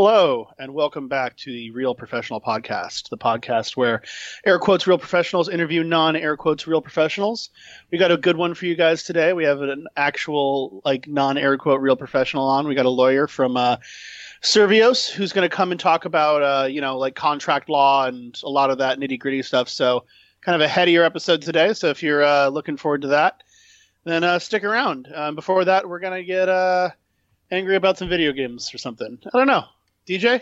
[0.00, 4.00] Hello, and welcome back to the Real Professional Podcast, the podcast where
[4.46, 7.50] air quotes real professionals interview non air quotes real professionals.
[7.90, 9.32] We got a good one for you guys today.
[9.32, 12.68] We have an actual, like, non air quote real professional on.
[12.68, 13.78] We got a lawyer from uh,
[14.40, 18.40] Servios who's going to come and talk about, uh, you know, like contract law and
[18.44, 19.68] a lot of that nitty gritty stuff.
[19.68, 20.04] So,
[20.42, 21.72] kind of a headier episode today.
[21.72, 23.42] So, if you're uh, looking forward to that,
[24.04, 25.08] then uh, stick around.
[25.12, 26.90] Um, before that, we're going to get uh,
[27.50, 29.18] angry about some video games or something.
[29.34, 29.64] I don't know.
[30.08, 30.40] DJ,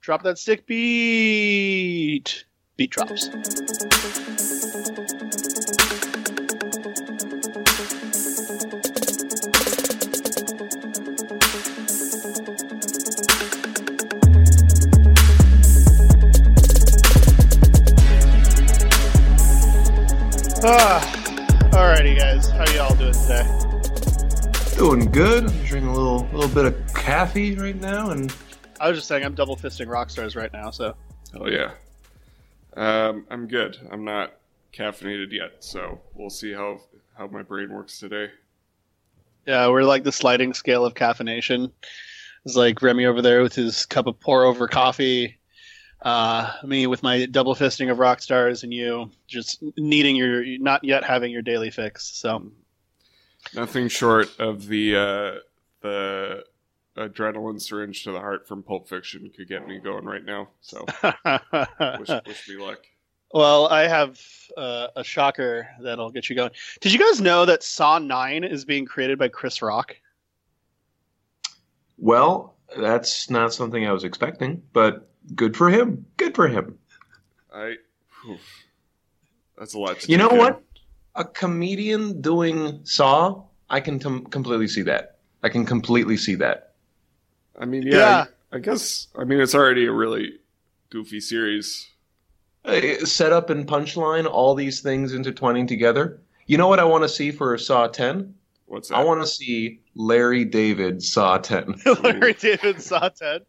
[0.00, 2.44] drop that stick beat.
[2.76, 3.30] Beat drops.
[20.64, 22.50] Ah, alrighty, guys.
[22.50, 23.46] How y'all doing today?
[24.76, 25.44] Doing good.
[25.44, 28.34] I'm drinking a little little bit of coffee right now, and
[28.80, 30.94] I was just saying I'm double fisting rock stars right now, so
[31.38, 31.72] Oh yeah.
[32.76, 33.76] Um, I'm good.
[33.90, 34.32] I'm not
[34.72, 36.80] caffeinated yet, so we'll see how
[37.16, 38.30] how my brain works today.
[39.46, 41.70] yeah, we're like the sliding scale of caffeination.
[42.46, 45.36] It's like Remy over there with his cup of pour over coffee.
[46.02, 50.82] Uh, me with my double fisting of rock stars, and you just needing your not
[50.82, 52.06] yet having your daily fix.
[52.16, 52.50] So
[53.54, 55.38] Nothing short of the uh,
[55.82, 56.44] the
[56.96, 60.48] adrenaline syringe to the heart from Pulp Fiction could get me going right now.
[60.60, 60.84] So
[61.98, 62.80] wish, wish me luck.
[63.32, 64.20] Well, I have
[64.56, 66.50] uh, a shocker that'll get you going.
[66.80, 69.94] Did you guys know that Saw 9 is being created by Chris Rock?
[71.98, 76.06] well, that's not something I was expecting, but good for him.
[76.16, 76.78] Good for him.
[77.52, 77.74] I.
[78.24, 78.38] whew.
[79.58, 80.00] that's a lot.
[80.00, 80.38] To You know in.
[80.38, 80.62] what?
[81.16, 85.18] A comedian doing Saw, I can t- completely see that.
[85.42, 86.69] I can completely see that.
[87.60, 88.24] I mean, yeah, Yeah.
[88.52, 89.06] I, I guess.
[89.16, 90.40] I mean, it's already a really
[90.90, 91.88] goofy series.
[93.04, 96.20] Setup and punchline, all these things intertwining together.
[96.46, 98.34] You know what I want to see for Saw 10?
[98.66, 98.96] What's that?
[98.96, 101.76] I want to see Larry David Saw 10.
[102.02, 103.40] Larry David Saw 10.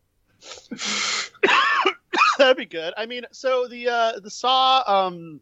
[2.37, 2.93] That'd be good.
[2.97, 5.41] I mean, so the uh, the Saw, um,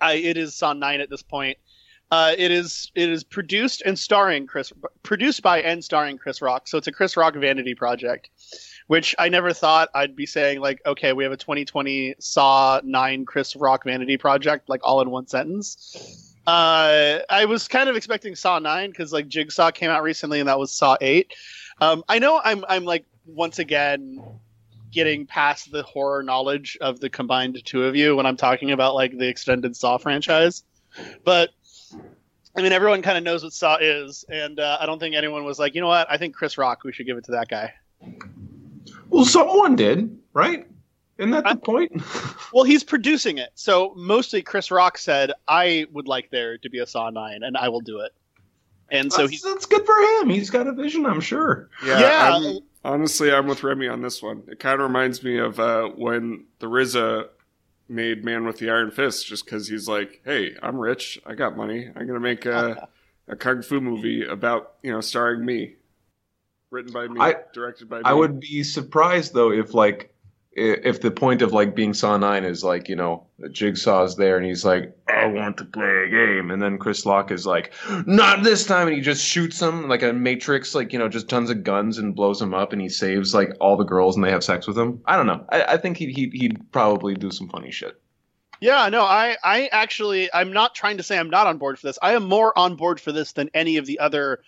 [0.00, 1.58] I, it is Saw 9 at this point.
[2.12, 4.70] Uh, it is it is produced and starring Chris,
[5.02, 6.68] produced by and starring Chris Rock.
[6.68, 8.28] So it's a Chris Rock vanity project,
[8.88, 13.24] which I never thought I'd be saying like, okay, we have a 2020 Saw 9
[13.24, 16.36] Chris Rock vanity project, like all in one sentence.
[16.46, 20.50] Uh, I was kind of expecting Saw 9 because like Jigsaw came out recently and
[20.50, 21.32] that was Saw 8.
[21.80, 24.22] Um, I know I'm I'm like once again
[24.90, 28.94] getting past the horror knowledge of the combined two of you when I'm talking about
[28.94, 30.62] like the extended Saw franchise,
[31.24, 31.52] but
[32.54, 35.44] I mean everyone kind of knows what Saw is, and uh, I don't think anyone
[35.44, 37.48] was like, you know what, I think Chris Rock, we should give it to that
[37.48, 37.72] guy.
[39.08, 40.66] Well, someone did, right?
[41.18, 42.02] Isn't that the point?
[42.54, 46.80] Well, he's producing it, so mostly Chris Rock said, I would like there to be
[46.80, 48.12] a Saw nine, and I will do it.
[48.90, 50.28] And so that's, he's that's good for him.
[50.28, 51.70] He's got a vision, I'm sure.
[51.82, 52.30] Yeah, Yeah.
[52.34, 54.42] I'm, honestly, I'm with Remy on this one.
[54.48, 57.28] It kind of reminds me of uh, when the RZA
[57.92, 61.56] made Man with the Iron Fist, just because he's like, "Hey, I'm rich, I got
[61.56, 62.88] money, I'm gonna make a,
[63.28, 65.76] a kung fu movie about you know starring me,
[66.70, 70.11] written by me, I- directed by me." I would be surprised though if like
[70.54, 74.44] if the point of like being Saw Nine is like you know Jigsaw's there and
[74.44, 77.72] he's like I want to play a game and then Chris Rock is like
[78.06, 81.28] not this time and he just shoots him like a Matrix like you know just
[81.28, 84.24] tons of guns and blows him up and he saves like all the girls and
[84.24, 85.00] they have sex with him.
[85.06, 85.44] I don't know.
[85.50, 87.98] I, I think he'd, he'd he'd probably do some funny shit.
[88.60, 91.88] Yeah, no, I, I actually, I'm not trying to say I'm not on board for
[91.88, 91.98] this.
[92.00, 94.40] I am more on board for this than any of the other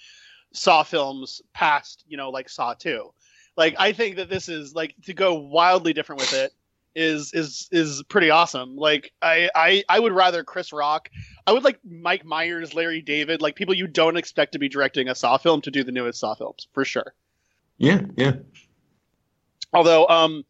[0.53, 3.13] Saw films past, you know, like Saw 2.
[3.57, 6.53] Like, I think that this is like to go wildly different with it
[6.95, 8.77] is is is pretty awesome.
[8.77, 11.11] Like, I I I would rather Chris Rock.
[11.47, 15.09] I would like Mike Myers, Larry David, like people you don't expect to be directing
[15.09, 17.15] a Saw film to do the newest Saw films for sure.
[17.79, 18.35] Yeah, yeah.
[19.73, 20.45] Although, um,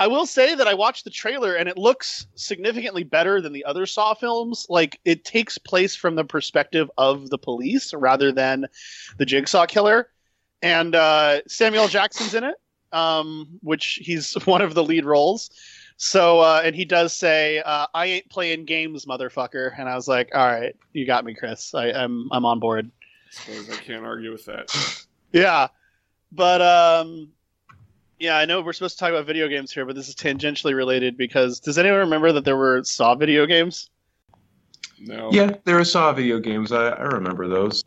[0.00, 3.66] I will say that I watched the trailer and it looks significantly better than the
[3.66, 4.66] other Saw films.
[4.70, 8.66] Like it takes place from the perspective of the police rather than
[9.18, 10.08] the Jigsaw killer,
[10.62, 12.56] and uh, Samuel Jackson's in it,
[12.92, 15.50] um, which he's one of the lead roles.
[15.96, 20.08] So, uh, and he does say, uh, "I ain't playing games, motherfucker," and I was
[20.08, 21.74] like, "All right, you got me, Chris.
[21.74, 22.90] I, I'm I'm on board."
[23.30, 24.70] suppose I can't argue with that.
[25.32, 25.68] Yeah,
[26.32, 27.28] but um,
[28.18, 30.74] yeah, I know we're supposed to talk about video games here, but this is tangentially
[30.74, 33.90] related because does anyone remember that there were Saw video games?
[34.98, 36.72] No, Yeah, there are Saw video games.
[36.72, 37.84] I, I remember those.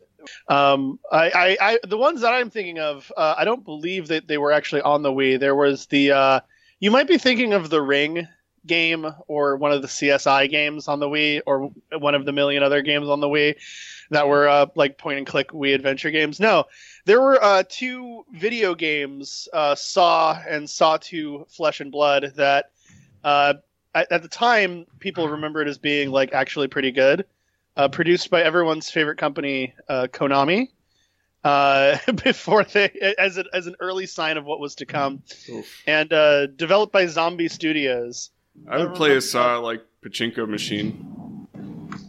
[0.47, 4.27] Um, I, I, I, the ones that I'm thinking of, uh, I don't believe that
[4.27, 5.39] they were actually on the Wii.
[5.39, 6.39] There was the, uh,
[6.79, 8.27] you might be thinking of the Ring
[8.65, 12.63] game or one of the CSI games on the Wii or one of the million
[12.63, 13.55] other games on the Wii
[14.09, 16.39] that were uh, like point and click Wii adventure games.
[16.39, 16.65] No,
[17.05, 22.71] there were uh, two video games, uh, Saw and Saw 2 Flesh and Blood, that
[23.23, 23.55] uh,
[23.95, 27.25] at, at, the time people remembered as being like actually pretty good.
[27.75, 30.69] Uh, produced by everyone's favorite company, uh, Konami.
[32.23, 35.81] before they, as, a, as an early sign of what was to come, Oof.
[35.85, 36.09] and
[36.55, 38.29] developed by Zombie Studios.
[38.69, 41.47] I would play a Saw like pachinko machine.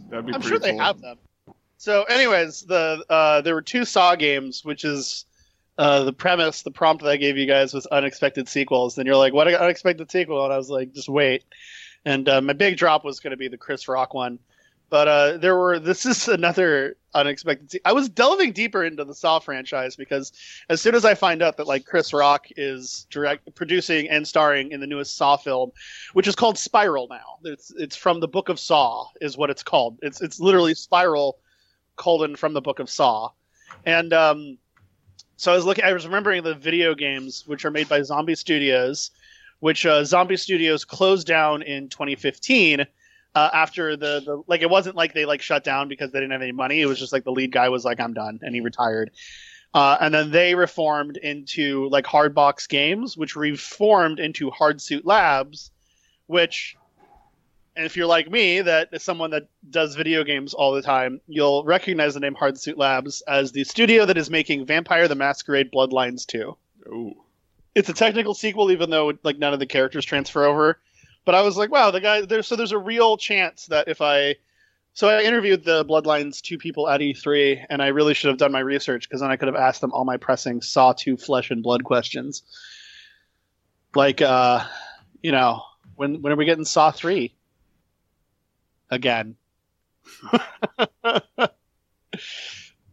[0.09, 0.33] That'd be.
[0.33, 0.59] I'm sure cool.
[0.59, 1.17] they have them.
[1.77, 5.25] So, anyways, the uh, there were two Saw games, which is
[5.77, 8.97] uh, the premise, the prompt that I gave you guys was unexpected sequels.
[8.97, 10.43] And you're like, what unexpected sequel?
[10.43, 11.43] And I was like, just wait.
[12.05, 14.39] And uh, my big drop was going to be the Chris Rock one.
[14.89, 15.79] But uh, there were.
[15.85, 17.81] This is another unexpected.
[17.85, 20.31] I was delving deeper into the Saw franchise because
[20.69, 24.71] as soon as I find out that like Chris Rock is direct producing and starring
[24.71, 25.71] in the newest Saw film,
[26.13, 27.37] which is called Spiral now.
[27.43, 29.97] It's it's from the Book of Saw is what it's called.
[30.01, 31.39] It's it's literally Spiral
[31.95, 33.31] colon from the Book of Saw,
[33.85, 34.57] and um,
[35.37, 35.83] so I was looking.
[35.83, 39.11] I was remembering the video games which are made by Zombie Studios,
[39.59, 42.85] which uh, Zombie Studios closed down in 2015.
[43.35, 46.31] Uh, after the, the like it wasn't like they like shut down because they didn't
[46.31, 48.55] have any money it was just like the lead guy was like i'm done and
[48.55, 49.11] he retired
[49.73, 55.71] uh, and then they reformed into like hardbox games which reformed into hardsuit labs
[56.27, 56.77] which
[57.75, 61.19] and if you're like me, that is someone that does video games all the time,
[61.27, 65.71] you'll recognize the name Hardsuit Labs as the studio that is making Vampire the Masquerade
[65.71, 66.55] Bloodlines 2.
[66.87, 67.15] Ooh.
[67.73, 70.79] It's a technical sequel, even though like none of the characters transfer over.
[71.25, 74.01] But I was like, wow, the guy there's so there's a real chance that if
[74.01, 74.35] I
[74.93, 78.51] so I interviewed the Bloodlines two people at E3, and I really should have done
[78.51, 81.51] my research because then I could have asked them all my pressing Saw two flesh
[81.51, 82.43] and blood questions.
[83.93, 84.63] Like, uh,
[85.21, 85.63] you know,
[85.95, 87.35] when when are we getting Saw three?
[88.89, 89.35] again.
[91.01, 91.21] but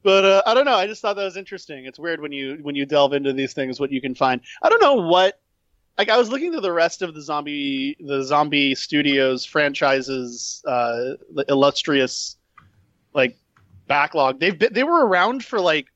[0.05, 0.75] uh, I don't know.
[0.75, 1.85] I just thought that was interesting.
[1.85, 4.41] It's weird when you when you delve into these things, what you can find.
[4.63, 5.39] I don't know what.
[5.99, 11.15] Like I was looking through the rest of the zombie the zombie studios franchises, uh,
[11.49, 12.37] illustrious
[13.15, 13.37] like
[13.87, 14.41] backlog.
[14.41, 15.87] They've been, they were around for like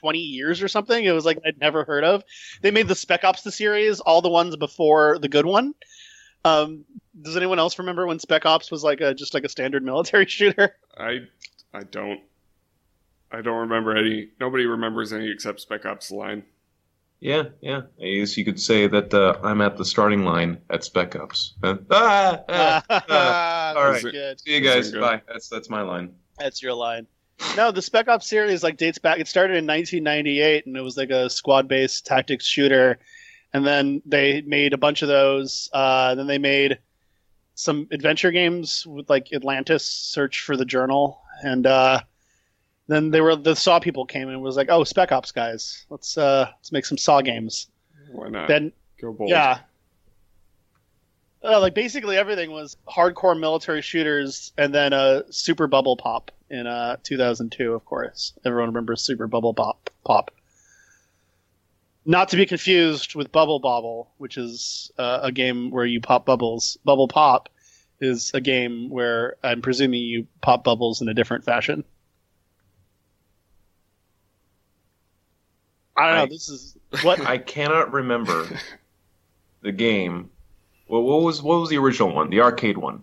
[0.00, 1.04] 20 years or something.
[1.04, 2.24] It was like I'd never heard of.
[2.62, 5.74] They made the Spec Ops the series, all the ones before the good one.
[6.44, 6.84] Um,
[7.22, 10.26] does anyone else remember when Spec Ops was like a just like a standard military
[10.28, 10.76] shooter?
[10.96, 11.20] I
[11.72, 12.20] I don't
[13.30, 14.30] I don't remember any.
[14.40, 16.44] Nobody remembers any except Spec Ops line.
[17.20, 17.82] Yeah, yeah.
[18.00, 21.54] I guess you could say that uh, I'm at the starting line at Spec Ops.
[21.62, 23.74] Uh, ah, ah, ah.
[23.76, 24.02] All right.
[24.02, 24.40] Good.
[24.40, 24.92] See you guys.
[24.92, 25.22] Bye.
[25.26, 26.14] That's that's my line.
[26.38, 27.06] That's your line.
[27.56, 29.18] No, the Spec Ops series like dates back.
[29.18, 32.98] It started in 1998, and it was like a squad-based tactics shooter.
[33.52, 35.70] And then they made a bunch of those.
[35.72, 36.78] Uh, then they made
[37.54, 42.00] some adventure games with like Atlantis, Search for the Journal, and uh,
[42.88, 46.18] then they were the Saw people came and was like, "Oh, Spec Ops guys, let's
[46.18, 47.68] uh, let's make some Saw games."
[48.10, 48.48] Why not?
[48.48, 49.30] Then go bold.
[49.30, 49.60] Yeah.
[51.44, 56.32] Uh, like basically everything was hardcore military shooters, and then a uh, Super Bubble Pop
[56.50, 57.74] in uh, 2002.
[57.74, 59.90] Of course, everyone remembers Super Bubble Pop.
[60.04, 60.30] Pop.
[62.06, 66.24] Not to be confused with Bubble Bobble, which is uh, a game where you pop
[66.24, 66.78] bubbles.
[66.82, 67.50] Bubble Pop
[68.00, 71.84] is a game where I'm presuming you pop bubbles in a different fashion.
[75.98, 76.34] I don't know.
[76.34, 78.46] This is what I cannot remember
[79.62, 80.30] the game.
[80.88, 82.30] Well, what was what was the original one?
[82.30, 83.02] The arcade one.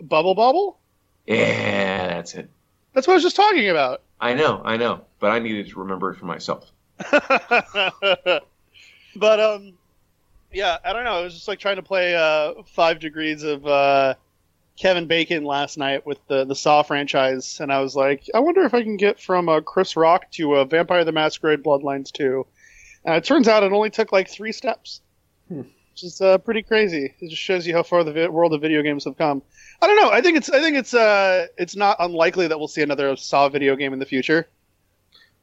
[0.00, 0.78] Bubble Bobble.
[1.26, 2.50] Yeah, that's it.
[2.92, 4.02] That's what I was just talking about.
[4.20, 6.70] I know, I know, but I needed to remember it for myself.
[7.10, 8.42] but
[9.40, 9.72] um,
[10.52, 11.14] yeah, I don't know.
[11.14, 14.14] I was just like trying to play uh, Five Degrees of uh,
[14.82, 18.62] Kevin Bacon last night with the the Saw franchise, and I was like, I wonder
[18.62, 22.44] if I can get from uh, Chris Rock to uh, Vampire the Masquerade Bloodlines 2.
[23.04, 25.00] And it turns out it only took like three steps,
[25.46, 25.60] hmm.
[25.60, 27.14] which is uh, pretty crazy.
[27.20, 29.42] It just shows you how far the vi- world of video games have come.
[29.80, 30.10] I don't know.
[30.10, 33.48] I think it's I think it's uh it's not unlikely that we'll see another Saw
[33.48, 34.48] video game in the future.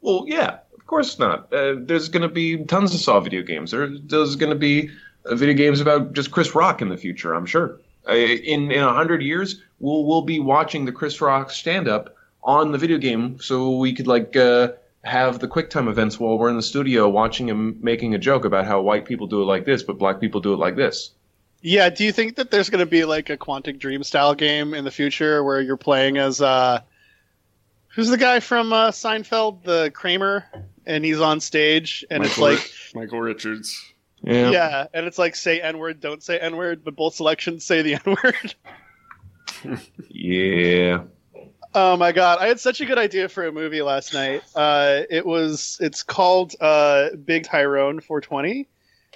[0.02, 1.54] Well, yeah, of course not.
[1.54, 3.72] Uh, there's going to be tons of Saw video games.
[3.72, 4.90] There, there's going to be
[5.24, 7.34] uh, video games about just Chris Rock in the future.
[7.34, 7.80] I'm sure.
[8.10, 12.16] Uh, in in a hundred years, we'll we'll be watching the Chris Rock stand up
[12.44, 14.70] on the video game, so we could like uh,
[15.04, 18.66] have the QuickTime events while we're in the studio watching him making a joke about
[18.66, 21.12] how white people do it like this, but black people do it like this.
[21.62, 21.90] Yeah.
[21.90, 24.86] Do you think that there's going to be like a Quantic Dream style game in
[24.86, 26.82] the future where you're playing as uh
[27.90, 30.46] Who's the guy from uh, Seinfeld, the Kramer,
[30.86, 33.94] and he's on stage, and Michael, it's like, Michael Richards.
[34.22, 34.52] Yeah.
[34.52, 34.88] yeah.
[34.94, 37.94] and it's like say N word, don't say N word, but both selections say the
[38.06, 38.56] N word.
[40.10, 41.04] Yeah.
[41.76, 44.44] Oh my god, I had such a good idea for a movie last night.
[44.56, 48.68] Uh, it was it's called uh, Big Tyrone 420,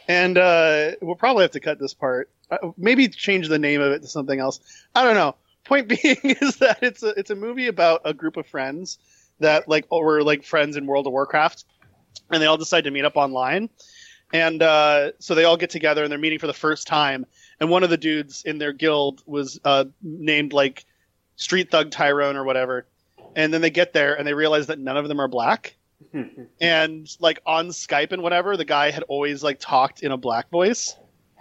[0.08, 2.30] and uh, we'll probably have to cut this part.
[2.52, 4.60] Uh, maybe change the name of it to something else.
[4.94, 5.36] I don't know.
[5.64, 9.00] Point being is that it's a it's a movie about a group of friends
[9.40, 11.66] that like were like friends in World of Warcraft,
[12.30, 13.70] and they all decide to meet up online,
[14.34, 17.28] and uh, so they all get together and they're meeting for the first time.
[17.60, 20.86] And one of the dudes in their guild was uh, named like
[21.36, 22.88] Street Thug Tyrone or whatever.
[23.36, 25.76] And then they get there and they realize that none of them are black.
[26.62, 30.50] and like on Skype and whatever, the guy had always like talked in a black
[30.50, 30.96] voice.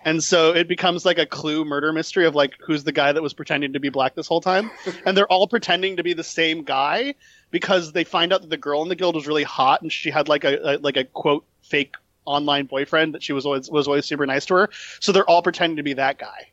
[0.05, 3.23] And so it becomes like a clue murder mystery of like who's the guy that
[3.23, 4.71] was pretending to be black this whole time.
[5.07, 7.15] and they're all pretending to be the same guy
[7.51, 10.11] because they find out that the girl in the guild was really hot and she
[10.11, 13.87] had like a, a like a quote fake online boyfriend that she was always was
[13.87, 14.71] always super nice to her.
[15.01, 16.49] So they're all pretending to be that guy.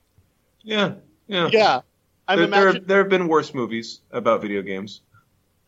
[0.63, 0.93] Yeah.
[1.27, 1.49] Yeah.
[1.51, 1.81] Yeah.
[2.27, 5.01] I'm There, there, have, there have been worse movies about video games.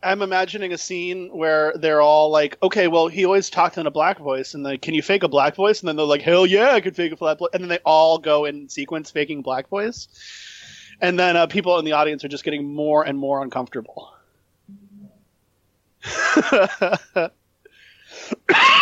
[0.04, 3.90] I'm imagining a scene where they're all like, okay, well, he always talked in a
[3.90, 5.80] black voice, and like, can you fake a black voice?
[5.80, 7.50] And then they're like, hell yeah, I could fake a black voice.
[7.52, 10.08] And then they all go in sequence faking black voice.
[11.00, 14.12] And then uh, people in the audience are just getting more and more uncomfortable.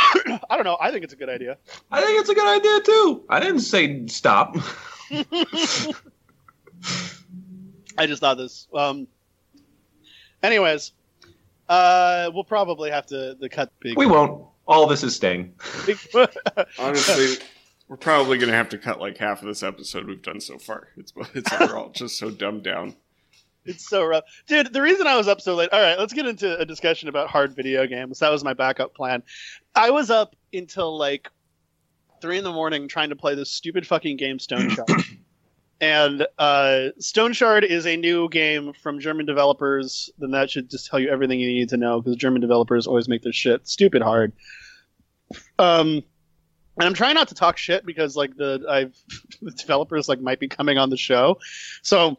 [0.51, 0.77] I don't know.
[0.81, 1.57] I think it's a good idea.
[1.93, 3.25] I think it's a good idea too.
[3.29, 4.57] I didn't say stop.
[7.97, 8.67] I just thought this.
[8.75, 9.07] Um,
[10.43, 10.93] anyways,
[11.69, 13.97] uh, we'll probably have to the cut big.
[13.97, 14.45] we won't.
[14.67, 15.55] All this is staying.
[16.79, 17.47] Honestly,
[17.89, 20.59] we're probably going to have to cut like half of this episode we've done so
[20.59, 20.89] far.
[20.97, 22.97] It's it's overall just so dumbed down.
[23.65, 24.25] It's so rough.
[24.47, 25.69] Dude, the reason I was up so late.
[25.73, 28.19] All right, let's get into a discussion about hard video games.
[28.21, 29.23] That was my backup plan.
[29.75, 31.29] I was up until like
[32.21, 34.89] three in the morning trying to play this stupid fucking game, Stone Shard.
[35.81, 40.11] and uh, Stoneshard is a new game from German developers.
[40.19, 43.09] Then that should just tell you everything you need to know because German developers always
[43.09, 44.33] make their shit stupid hard.
[45.59, 46.03] Um,
[46.77, 48.97] and I'm trying not to talk shit because like the I've
[49.43, 51.39] the developers like might be coming on the show,
[51.83, 52.19] so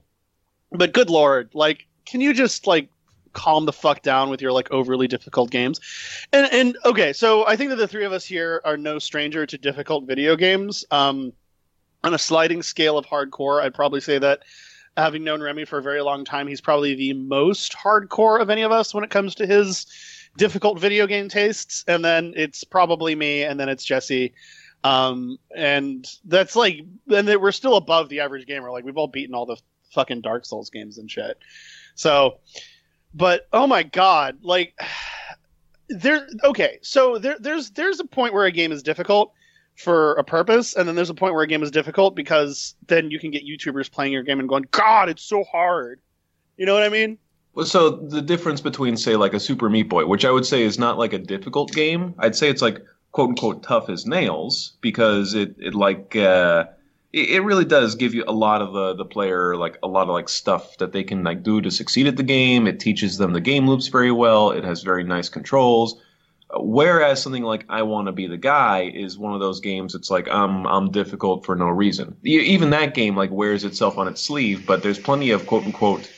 [0.72, 2.90] but good lord, like, can you just like
[3.34, 5.80] calm the fuck down with your like overly difficult games?
[6.32, 9.46] And and okay, so I think that the three of us here are no stranger
[9.46, 10.86] to difficult video games.
[10.92, 11.34] Um,
[12.04, 14.42] on a sliding scale of hardcore, I'd probably say that
[14.98, 18.64] having known Remy for a very long time, he's probably the most hardcore of any
[18.64, 19.86] of us when it comes to his
[20.38, 21.84] difficult video game tastes.
[21.88, 24.34] And then it's probably me, and then it's Jesse.
[24.84, 26.82] Um, and that's like,
[27.14, 28.72] and we're still above the average gamer.
[28.72, 29.58] Like we've all beaten all the
[29.92, 31.38] fucking Dark Souls games and shit.
[31.96, 32.40] So,
[33.14, 34.80] but oh my god, like
[35.90, 36.28] there.
[36.44, 39.34] Okay, so there, there's there's a point where a game is difficult
[39.76, 43.12] for a purpose, and then there's a point where a game is difficult because then
[43.12, 46.00] you can get YouTubers playing your game and going, God, it's so hard.
[46.58, 47.18] You know what I mean?
[47.54, 50.62] Well, so the difference between, say, like a Super Meat Boy, which I would say
[50.62, 52.80] is not like a difficult game, I'd say it's like
[53.12, 56.66] quote unquote tough as nails because it, it like uh,
[57.14, 60.04] it, it really does give you a lot of the the player like a lot
[60.04, 62.68] of like stuff that they can like do to succeed at the game.
[62.68, 64.52] It teaches them the game loops very well.
[64.52, 66.00] It has very nice controls.
[66.54, 69.96] Whereas something like I Want to Be the Guy is one of those games.
[69.96, 72.18] It's like I'm I'm difficult for no reason.
[72.24, 74.66] Even that game like wears itself on its sleeve.
[74.66, 76.12] But there's plenty of quote unquote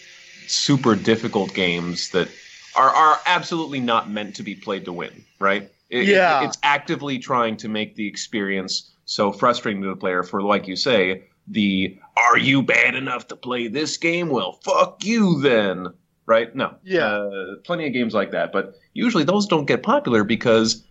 [0.47, 2.29] super difficult games that
[2.75, 5.23] are are absolutely not meant to be played to win.
[5.39, 5.69] Right?
[5.91, 6.41] It- Yeah.
[6.41, 10.67] it- it's actively trying to make the experience so frustrating to the player for, like
[10.67, 14.29] you say, the "Are you bad enough to play this game?
[14.29, 15.87] Well, fuck you then."
[16.25, 16.55] Right?
[16.55, 16.75] No.
[16.83, 17.05] Yeah.
[17.05, 20.85] Uh, plenty of games like that, but usually those don't get popular because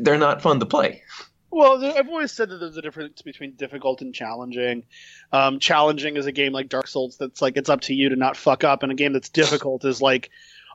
[0.00, 1.02] they're not fun to play.
[1.50, 4.84] Well, I've always said that there's a difference between difficult and challenging.
[5.32, 8.16] Um, challenging is a game like Dark Souls that's like it's up to you to
[8.16, 10.30] not fuck up, and a game that's difficult is like,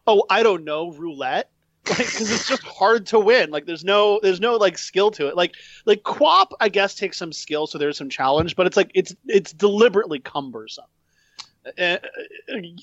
[0.08, 1.52] oh, I don't know, roulette,
[1.90, 3.52] like because it's just hard to win.
[3.52, 5.36] Like there's no there's no like skill to it.
[5.36, 8.92] Like like QWOP, I guess takes some skill, so there's some challenge, but it's like
[8.94, 10.86] it's it's deliberately cumbersome.
[11.78, 12.00] And,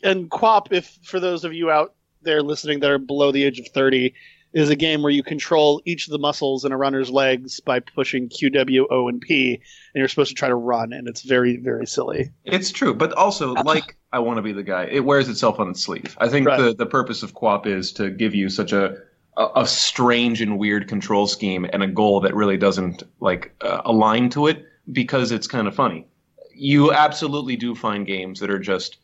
[0.03, 3.59] and QWOP, if for those of you out there listening that are below the age
[3.59, 4.15] of thirty,
[4.53, 7.81] is a game where you control each of the muscles in a runner's legs by
[7.81, 9.63] pushing Q, W, O, and P, and
[9.95, 12.31] you're supposed to try to run, and it's very, very silly.
[12.45, 14.85] It's true, but also uh, like I want to be the guy.
[14.87, 16.17] It wears itself on its sleeve.
[16.19, 16.59] I think Right.
[16.61, 18.97] the the purpose of QWOP is to give you such a
[19.37, 23.83] a, a strange and weird control scheme and a goal that really doesn't like uh,
[23.85, 26.07] align to it because it's kind of funny.
[26.55, 28.99] You absolutely do find games that are just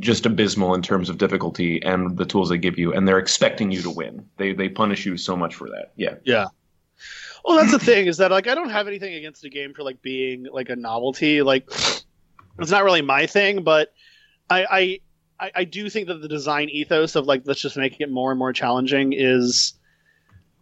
[0.00, 3.70] just abysmal in terms of difficulty and the tools they give you, and they're expecting
[3.70, 4.24] you to win.
[4.36, 5.92] They they punish you so much for that.
[5.96, 6.14] Yeah.
[6.24, 6.46] Yeah.
[7.44, 9.82] Well, that's the thing is that like I don't have anything against a game for
[9.82, 11.42] like being like a novelty.
[11.42, 11.68] Like
[12.58, 13.92] it's not really my thing, but
[14.50, 15.00] I
[15.40, 18.32] I I do think that the design ethos of like let's just make it more
[18.32, 19.74] and more challenging is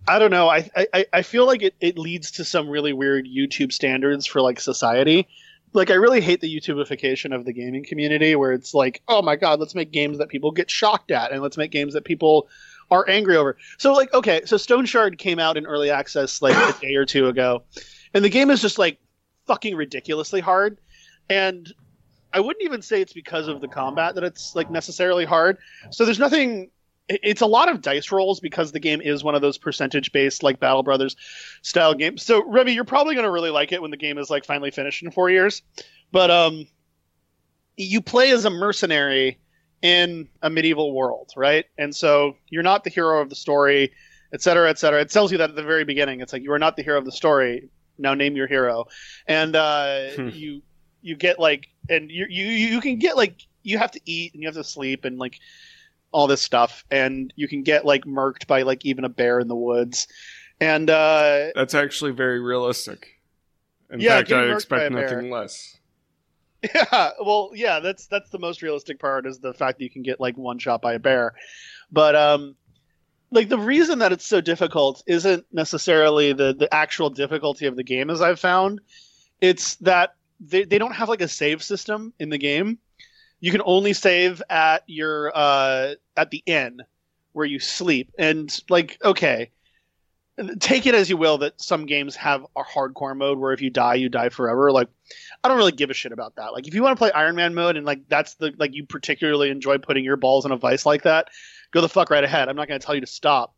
[0.06, 0.48] I don't know.
[0.48, 4.40] I I, I feel like it, it leads to some really weird YouTube standards for
[4.40, 5.28] like society.
[5.72, 9.36] Like I really hate the YouTubeification of the gaming community where it's like, oh my
[9.36, 12.48] god, let's make games that people get shocked at and let's make games that people
[12.90, 13.56] are angry over.
[13.78, 17.28] So like okay, so Stoneshard came out in early access like a day or two
[17.28, 17.62] ago.
[18.14, 18.98] And the game is just like
[19.46, 20.78] fucking ridiculously hard.
[21.28, 21.72] And
[22.36, 25.56] I wouldn't even say it's because of the combat that it's like necessarily hard.
[25.90, 26.70] So there's nothing
[27.08, 30.42] it's a lot of dice rolls because the game is one of those percentage based
[30.42, 31.16] like Battle Brothers
[31.62, 32.22] style games.
[32.22, 34.70] So Remy, you're probably going to really like it when the game is like finally
[34.70, 35.62] finished in 4 years.
[36.12, 36.66] But um
[37.76, 39.38] you play as a mercenary
[39.82, 41.64] in a medieval world, right?
[41.78, 43.92] And so you're not the hero of the story,
[44.32, 45.00] et cetera, et cetera.
[45.00, 46.20] It tells you that at the very beginning.
[46.20, 47.68] It's like you are not the hero of the story.
[47.98, 48.86] Now name your hero,
[49.26, 50.28] and uh, Hmm.
[50.28, 50.62] you
[51.02, 54.42] you get like, and you you you can get like you have to eat and
[54.42, 55.38] you have to sleep and like
[56.12, 59.48] all this stuff, and you can get like murked by like even a bear in
[59.48, 60.08] the woods,
[60.60, 63.08] and uh, That's actually very realistic.
[63.90, 65.20] In Yeah, fact, I expect by a bear.
[65.20, 65.78] nothing less.
[66.74, 70.02] Yeah, well, yeah, that's that's the most realistic part is the fact that you can
[70.02, 71.34] get like one shot by a bear.
[71.92, 72.56] But um
[73.32, 77.84] like the reason that it's so difficult isn't necessarily the the actual difficulty of the
[77.84, 78.82] game as I've found.
[79.42, 82.78] It's that they, they don't have like a save system in the game.
[83.40, 86.80] You can only save at your uh at the inn
[87.32, 88.12] where you sleep.
[88.18, 89.50] And like okay,
[90.58, 93.70] take it as you will that some games have a hardcore mode where if you
[93.70, 94.88] die you die forever like
[95.42, 96.52] I don't really give a shit about that.
[96.52, 98.84] Like if you want to play Iron Man mode and like that's the like you
[98.84, 101.28] particularly enjoy putting your balls in a vice like that,
[101.70, 102.48] go the fuck right ahead.
[102.48, 103.54] I'm not going to tell you to stop.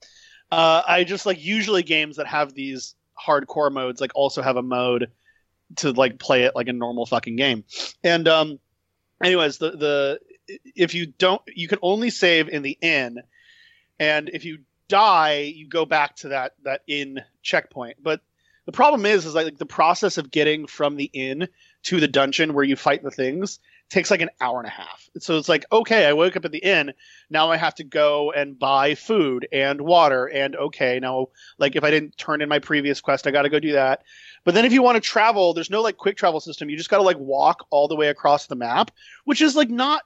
[0.50, 4.62] Uh, I just like usually games that have these hardcore modes like also have a
[4.62, 5.10] mode
[5.76, 7.64] to like play it like a normal fucking game.
[8.02, 8.58] And um
[9.22, 10.20] anyways, the the
[10.74, 13.18] if you don't you can only save in the inn
[13.98, 17.96] and if you die, you go back to that that inn checkpoint.
[18.02, 18.20] But
[18.66, 21.48] the problem is is like the process of getting from the inn
[21.84, 25.08] to the dungeon where you fight the things takes like an hour and a half.
[25.18, 26.92] So it's like, okay, I woke up at the inn.
[27.30, 30.26] Now I have to go and buy food and water.
[30.26, 33.48] And okay, now, like, if I didn't turn in my previous quest, I got to
[33.48, 34.02] go do that.
[34.44, 36.70] But then if you want to travel, there's no like quick travel system.
[36.70, 38.90] You just got to like walk all the way across the map,
[39.24, 40.02] which is like not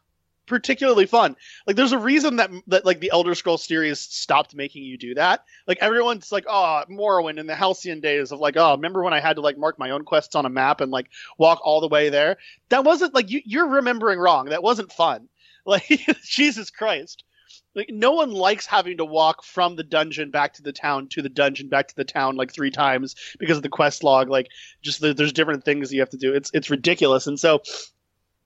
[0.52, 1.34] particularly fun.
[1.66, 5.14] Like, there's a reason that that like the Elder Scrolls series stopped making you do
[5.14, 5.44] that.
[5.66, 9.20] Like, everyone's like, oh, Morrowind in the Halcyon days of like, oh, remember when I
[9.20, 11.88] had to like mark my own quests on a map and like walk all the
[11.88, 12.36] way there?
[12.68, 14.50] That wasn't like you, you're remembering wrong.
[14.50, 15.28] That wasn't fun.
[15.64, 15.86] Like,
[16.24, 17.22] Jesus Christ.
[17.76, 21.22] Like no one likes having to walk from the dungeon back to the town to
[21.22, 24.28] the dungeon back to the town like three times because of the quest log.
[24.28, 24.48] Like
[24.82, 26.34] just the, there's different things you have to do.
[26.34, 27.28] It's it's ridiculous.
[27.28, 27.62] And so,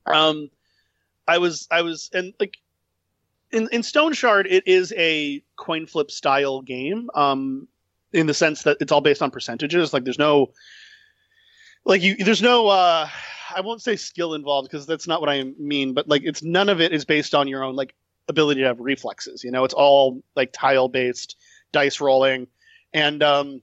[0.04, 0.50] um,
[1.28, 2.56] I was I was and like
[3.50, 7.10] in in Stoneshard, it is a coin flip style game.
[7.14, 7.68] Um,
[8.12, 9.92] in the sense that it's all based on percentages.
[9.92, 10.52] Like there's no
[11.84, 13.08] like you there's no uh
[13.54, 16.68] I won't say skill involved because that's not what I mean, but like it's none
[16.68, 17.94] of it is based on your own like
[18.28, 19.44] ability to have reflexes.
[19.44, 21.36] You know, it's all like tile based
[21.72, 22.48] dice rolling,
[22.92, 23.62] and um,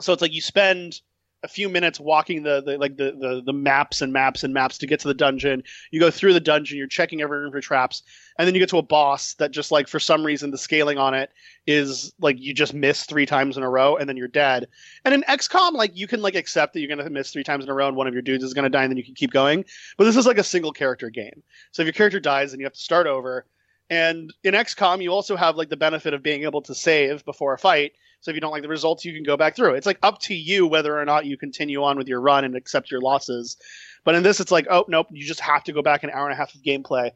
[0.00, 1.00] so it's like you spend
[1.42, 4.78] a few minutes walking the, the like the, the the maps and maps and maps
[4.78, 5.62] to get to the dungeon.
[5.90, 8.02] You go through the dungeon, you're checking every room for traps,
[8.38, 10.98] and then you get to a boss that just like for some reason the scaling
[10.98, 11.30] on it
[11.66, 14.68] is like you just miss three times in a row and then you're dead.
[15.04, 17.70] And in XCOM, like you can like accept that you're gonna miss three times in
[17.70, 19.32] a row and one of your dudes is gonna die and then you can keep
[19.32, 19.64] going.
[19.96, 21.42] But this is like a single character game.
[21.72, 23.46] So if your character dies, then you have to start over.
[23.92, 27.52] And in XCOM, you also have like the benefit of being able to save before
[27.52, 27.92] a fight.
[28.22, 29.74] So if you don't like the results, you can go back through.
[29.74, 32.56] It's like up to you whether or not you continue on with your run and
[32.56, 33.58] accept your losses.
[34.02, 36.24] But in this, it's like, oh nope, you just have to go back an hour
[36.24, 37.10] and a half of gameplay.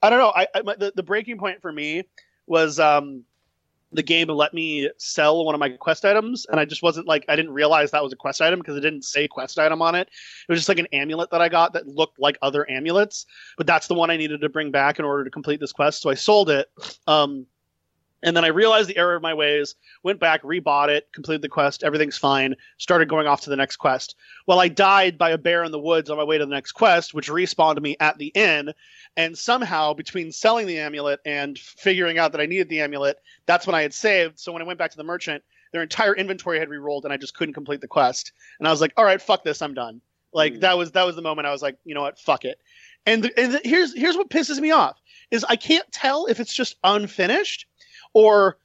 [0.00, 0.32] I don't know.
[0.32, 2.04] I, I the, the breaking point for me
[2.46, 3.24] was um,
[3.92, 7.24] the game let me sell one of my quest items, and I just wasn't like
[7.28, 9.94] I didn't realize that was a quest item because it didn't say quest item on
[9.94, 10.08] it.
[10.48, 13.26] It was just like an amulet that I got that looked like other amulets,
[13.56, 16.02] but that's the one I needed to bring back in order to complete this quest.
[16.02, 16.68] So I sold it.
[17.06, 17.46] Um,
[18.22, 21.48] and then I realized the error of my ways, went back, rebought it, completed the
[21.48, 24.16] quest, everything's fine, started going off to the next quest.
[24.46, 26.72] Well, I died by a bear in the woods on my way to the next
[26.72, 28.72] quest, which respawned me at the inn.
[29.16, 33.66] And somehow, between selling the amulet and figuring out that I needed the amulet, that's
[33.66, 34.38] when I had saved.
[34.38, 37.16] So when I went back to the merchant, their entire inventory had re-rolled, and I
[37.16, 38.32] just couldn't complete the quest.
[38.58, 40.00] And I was like, "All right, fuck this, I'm done."
[40.32, 40.60] Like Hmm.
[40.60, 42.18] that was that was the moment I was like, "You know what?
[42.18, 42.60] Fuck it."
[43.06, 46.40] And, the, and the, here's here's what pisses me off is I can't tell if
[46.40, 47.66] it's just unfinished
[48.12, 48.58] or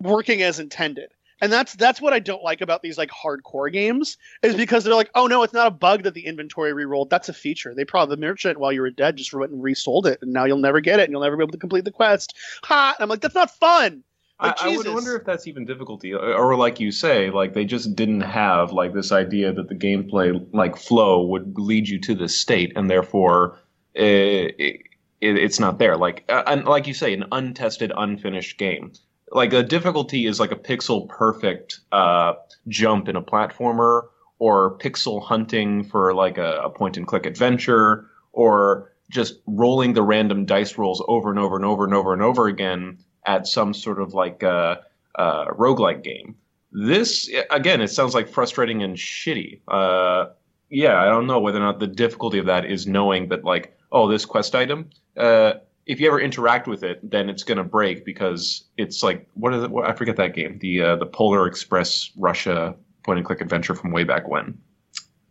[0.00, 1.10] working as intended.
[1.40, 4.94] And that's that's what I don't like about these like hardcore games is because they're
[4.94, 7.10] like, oh no, it's not a bug that the inventory re-rolled.
[7.10, 7.74] That's a feature.
[7.74, 10.44] They probably the merchant while you were dead just went and resold it, and now
[10.44, 12.34] you'll never get it, and you'll never be able to complete the quest.
[12.64, 12.94] Ha!
[12.96, 14.04] And I'm like, that's not fun.
[14.40, 17.64] Like, I, I, would wonder if that's even difficulty, or, like you say, like they
[17.64, 22.14] just didn't have like this idea that the gameplay like flow would lead you to
[22.14, 23.58] this state, and therefore
[23.94, 24.82] it,
[25.24, 25.96] it, it's not there.
[25.96, 28.92] Like uh, like you say, an untested, unfinished game.
[29.32, 32.34] Like a difficulty is like a pixel perfect uh,
[32.68, 34.02] jump in a platformer,
[34.38, 40.02] or pixel hunting for like a, a point and click adventure, or just rolling the
[40.02, 43.72] random dice rolls over and over and over and over and over again at some
[43.72, 44.80] sort of like a,
[45.16, 46.36] uh, roguelike game.
[46.72, 49.60] This again, it sounds like frustrating and shitty.
[49.68, 50.26] Uh,
[50.70, 53.76] yeah, I don't know whether or not the difficulty of that is knowing that like,
[53.92, 54.90] oh, this quest item.
[55.16, 55.54] Uh,
[55.86, 59.62] if you ever interact with it, then it's gonna break because it's like what is
[59.62, 59.70] it?
[59.70, 60.58] What, I forget that game.
[60.58, 64.58] The uh, the Polar Express Russia point and click adventure from way back when.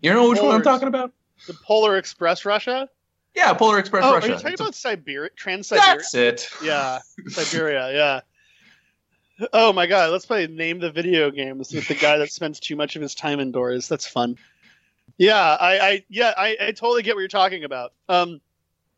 [0.01, 1.11] You know which Polar, one I'm talking about?
[1.47, 2.87] The Polar Express Russia.
[3.35, 4.27] Yeah, Polar Express oh, Russia.
[4.27, 4.97] Are you talking it's about a...
[4.97, 5.29] Syberia?
[5.35, 5.97] Trans Siberia?
[5.97, 6.49] That's it.
[6.63, 7.93] Yeah, Syberia.
[7.93, 9.47] Yeah.
[9.51, 12.75] Oh my god, let's play name the video games with the guy that spends too
[12.75, 13.87] much of his time indoors.
[13.87, 14.37] That's fun.
[15.17, 17.93] Yeah, I, I yeah, I, I totally get what you're talking about.
[18.07, 18.41] Um,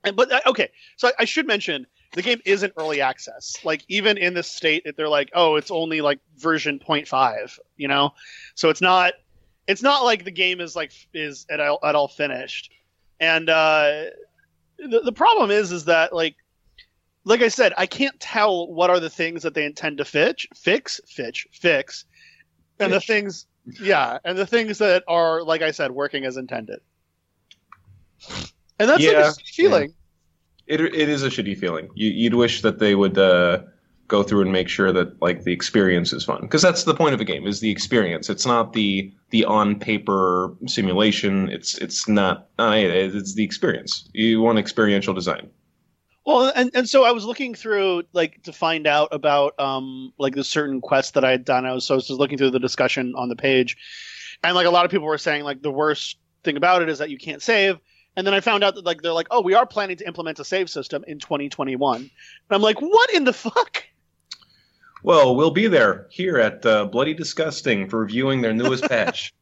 [0.05, 3.57] and, but uh, okay, so I, I should mention the game isn't early access.
[3.63, 8.11] Like even in this state, they're like, oh, it's only like version 0.5, you know,
[8.55, 9.13] so it's not
[9.67, 12.71] it's not like the game is like is at all, at all finished.
[13.19, 14.05] And uh,
[14.77, 16.35] the, the problem is is that like
[17.25, 20.45] like I said, I can't tell what are the things that they intend to fix,
[20.55, 22.05] fix, fix, fix,
[22.79, 23.47] and the things,
[23.81, 26.81] yeah, and the things that are, like I said, working as intended.
[28.79, 29.93] And that's yeah, like a shitty feeling.
[30.67, 30.75] Yeah.
[30.75, 31.89] It it is a shitty feeling.
[31.95, 33.59] You, would wish that they would uh,
[34.07, 36.41] go through and make sure that like the experience is fun.
[36.41, 38.29] Because that's the point of a game is the experience.
[38.29, 41.49] It's not the the on paper simulation.
[41.49, 44.09] It's it's not uh, it's the experience.
[44.13, 45.49] You want experiential design.
[46.25, 50.33] Well and, and so i was looking through like to find out about um like
[50.33, 51.65] the certain quests that i had done.
[51.65, 53.77] I was so i was just looking through the discussion on the page.
[54.43, 56.97] And like a lot of people were saying like the worst thing about it is
[56.97, 57.79] that you can't save
[58.15, 60.39] and then I found out that like they're like, oh, we are planning to implement
[60.39, 61.97] a save system in 2021.
[61.97, 62.09] And
[62.49, 63.83] I'm like, what in the fuck?
[65.03, 69.33] Well, we'll be there here at uh, Bloody Disgusting for reviewing their newest patch.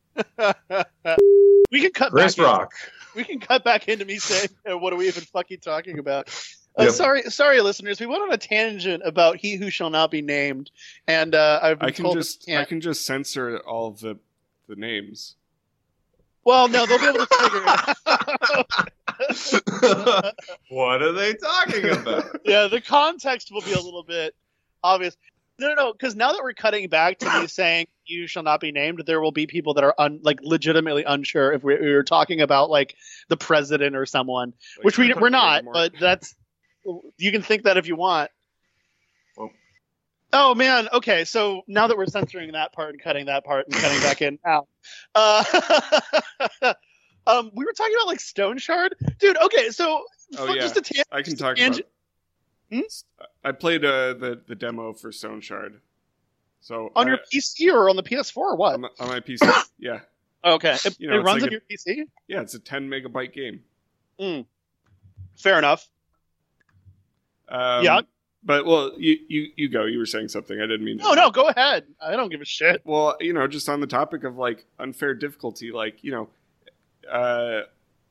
[1.72, 2.74] we can cut Chris back Rock.
[2.84, 6.30] In, we can cut back into me saying, "What are we even fucking talking about?"
[6.78, 6.92] Uh, yep.
[6.94, 8.00] Sorry, sorry, listeners.
[8.00, 10.72] We went on a tangent about he who shall not be named,
[11.08, 14.18] and uh, I've been I can told just I can just censor all of the
[14.68, 15.36] the names.
[16.46, 17.96] Well, no, they'll be able to figure it out.
[20.70, 22.26] what are they talking about?
[22.44, 24.36] Yeah, the context will be a little bit
[24.84, 25.16] obvious.
[25.60, 25.94] No, no, no.
[25.94, 29.22] Because now that we're cutting back to me saying you shall not be named, there
[29.22, 32.70] will be people that are un, like legitimately unsure if we, we were talking about
[32.70, 32.96] like
[33.30, 35.60] the president or someone, like, which we we're not.
[35.60, 35.74] Anymore.
[35.74, 36.36] But that's
[37.18, 38.32] you can think that if you want.
[40.34, 40.90] Oh man.
[40.92, 41.24] Okay.
[41.26, 44.40] So now that we're censoring that part and cutting that part and cutting back in
[44.44, 44.68] now,
[45.14, 45.44] uh,
[47.28, 49.38] um, we were talking about like Stoneshard, dude.
[49.38, 49.70] Okay.
[49.70, 50.04] So
[50.40, 50.62] oh, yeah.
[50.62, 51.08] just a tangent.
[51.12, 51.82] I can talk about.
[52.72, 52.80] Hmm?
[53.44, 55.76] I played uh, the the demo for Stoneshard.
[56.62, 58.74] So on I, your PC or on the PS4 or what?
[58.74, 60.00] On, on my PC, yeah.
[60.46, 62.06] Okay, it, you know, it runs like on a, your PC.
[62.28, 63.62] Yeah, it's a 10 megabyte game.
[64.20, 64.46] Mm.
[65.38, 65.88] Fair enough.
[67.50, 68.02] Um, yeah,
[68.44, 69.86] but well, you, you you go.
[69.86, 70.58] You were saying something.
[70.60, 70.98] I didn't mean.
[70.98, 71.86] No, no, go ahead.
[72.02, 72.82] I don't give a shit.
[72.86, 76.30] Well, you know, just on the topic of like unfair difficulty, like you know,
[77.12, 77.62] uh,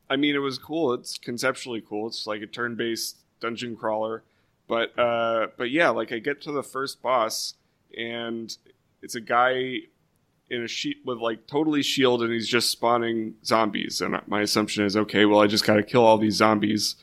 [0.08, 0.94] I mean, it was cool.
[0.94, 2.06] It's conceptually cool.
[2.08, 4.22] It's like a turn-based dungeon crawler
[4.72, 7.54] but uh, but yeah, like I get to the first boss,
[7.96, 8.56] and
[9.02, 9.80] it's a guy
[10.48, 14.00] in a sheet with like totally shield, and he's just spawning zombies.
[14.00, 16.96] And my assumption is, okay, well, I just got to kill all these zombies,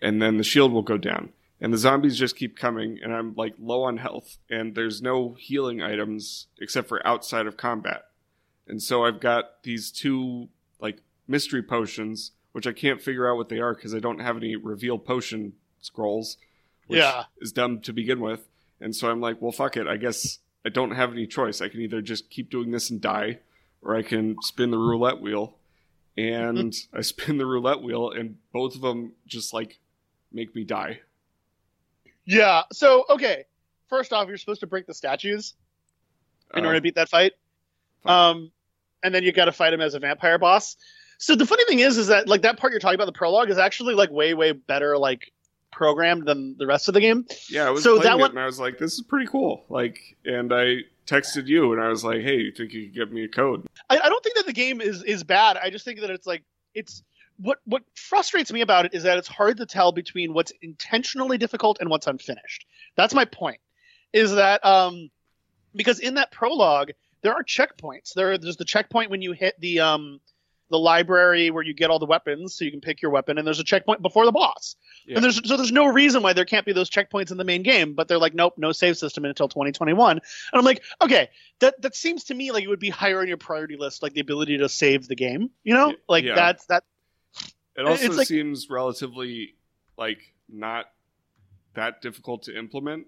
[0.00, 1.28] and then the shield will go down.
[1.62, 5.36] And the zombies just keep coming, and I'm like low on health, and there's no
[5.38, 8.02] healing items except for outside of combat.
[8.66, 10.48] And so I've got these two
[10.80, 14.36] like mystery potions, which I can't figure out what they are because I don't have
[14.36, 16.36] any reveal potion scrolls
[16.86, 17.24] which yeah.
[17.40, 18.48] is dumb to begin with.
[18.80, 19.86] And so I'm like, well, fuck it.
[19.86, 21.60] I guess I don't have any choice.
[21.60, 23.38] I can either just keep doing this and die,
[23.80, 25.56] or I can spin the roulette wheel.
[26.16, 26.96] And mm-hmm.
[26.96, 29.78] I spin the roulette wheel, and both of them just like
[30.32, 31.00] make me die.
[32.24, 32.62] Yeah.
[32.72, 33.44] So okay.
[33.88, 35.54] First off, you're supposed to break the statues
[36.54, 37.32] in uh, order to beat that fight.
[38.04, 38.50] Um,
[39.02, 40.76] and then you got to fight him as a vampire boss.
[41.18, 43.50] So the funny thing is, is that like that part you're talking about, the prologue,
[43.50, 45.32] is actually like way, way better like
[45.70, 47.26] programmed than the rest of the game.
[47.48, 49.26] Yeah, I was So playing that it one- and I was like, "This is pretty
[49.26, 52.94] cool." Like, and I texted you and I was like, "Hey, you think you could
[52.94, 55.58] get me a code?" I, I don't think that the game is is bad.
[55.62, 56.42] I just think that it's like
[56.74, 57.02] it's
[57.38, 61.38] what what frustrates me about it is that it's hard to tell between what's intentionally
[61.38, 62.66] difficult and what's unfinished.
[62.96, 63.60] That's my point.
[64.12, 65.10] Is that um
[65.74, 66.90] because in that prologue
[67.22, 68.14] there are checkpoints.
[68.14, 70.20] There there's the checkpoint when you hit the um
[70.72, 73.46] the library where you get all the weapons so you can pick your weapon and
[73.46, 74.74] there's a checkpoint before the boss.
[75.06, 75.16] Yeah.
[75.16, 77.62] And there's so there's no reason why there can't be those checkpoints in the main
[77.62, 80.12] game, but they're like nope, no save system until 2021.
[80.12, 81.28] And I'm like, okay,
[81.60, 84.14] that that seems to me like it would be higher on your priority list, like
[84.14, 85.50] the ability to save the game.
[85.62, 86.34] You know, like yeah.
[86.34, 86.84] that's that.
[87.76, 89.54] It also like- seems relatively
[89.96, 90.86] like not
[91.74, 93.06] that difficult to implement.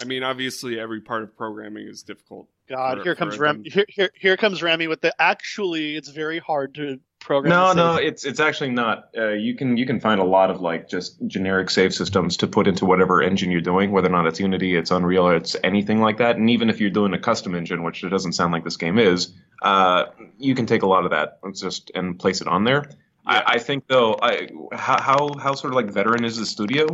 [0.00, 2.48] I mean, obviously, every part of programming is difficult.
[2.68, 3.64] God, For- here comes a Rem.
[3.64, 5.14] Here, here, here comes Remy with the.
[5.20, 7.50] Actually, it's very hard to program.
[7.50, 8.06] No, no, save.
[8.06, 9.10] it's it's actually not.
[9.16, 12.46] Uh, you can you can find a lot of like just generic save systems to
[12.46, 15.54] put into whatever engine you're doing, whether or not it's Unity, it's Unreal, or it's
[15.62, 16.36] anything like that.
[16.36, 18.98] And even if you're doing a custom engine, which it doesn't sound like this game
[18.98, 20.06] is, uh,
[20.38, 22.88] you can take a lot of that and just and place it on there.
[23.26, 23.42] Yeah.
[23.46, 26.86] I, I think though, I how, how how sort of like veteran is the studio?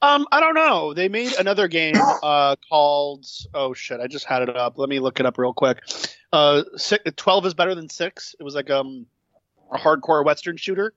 [0.00, 0.94] Um, I don't know.
[0.94, 3.26] They made another game uh, called.
[3.54, 4.00] Oh shit!
[4.00, 4.78] I just had it up.
[4.78, 5.78] Let me look it up real quick.
[6.32, 8.34] Uh, six, Twelve is better than six.
[8.38, 9.06] It was like um
[9.70, 10.92] a hardcore Western shooter.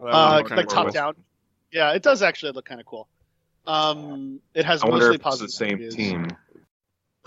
[0.00, 0.92] That Uh, like top cool.
[0.92, 1.14] down.
[1.72, 3.08] Yeah, it does actually look kind of cool.
[3.66, 5.94] Um, it has I mostly if it's the same reviews.
[5.94, 6.26] team.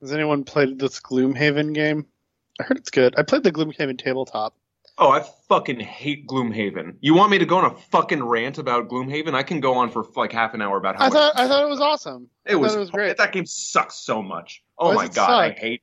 [0.00, 2.06] Has anyone played this Gloomhaven game?
[2.60, 3.14] I heard it's good.
[3.18, 4.54] I played the Gloomhaven tabletop.
[4.98, 6.96] Oh, I fucking hate Gloomhaven.
[7.00, 9.34] You want me to go on a fucking rant about Gloomhaven?
[9.34, 11.48] I can go on for like half an hour about how I much thought I
[11.48, 12.28] thought it was awesome.
[12.44, 13.16] It was, it was great.
[13.16, 14.62] That game sucks so much.
[14.78, 15.58] Oh Why does my it god, I suck?
[15.58, 15.82] hate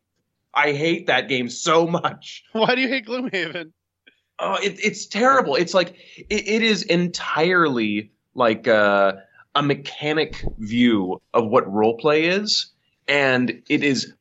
[0.54, 2.44] I hate that game so much.
[2.54, 3.72] Why do you hate Gloomhaven?
[4.40, 5.56] Oh, it, it's terrible.
[5.56, 5.96] It's like
[6.30, 9.14] it, it is entirely like uh,
[9.56, 12.72] a mechanic view of what roleplay is,
[13.08, 14.14] and it is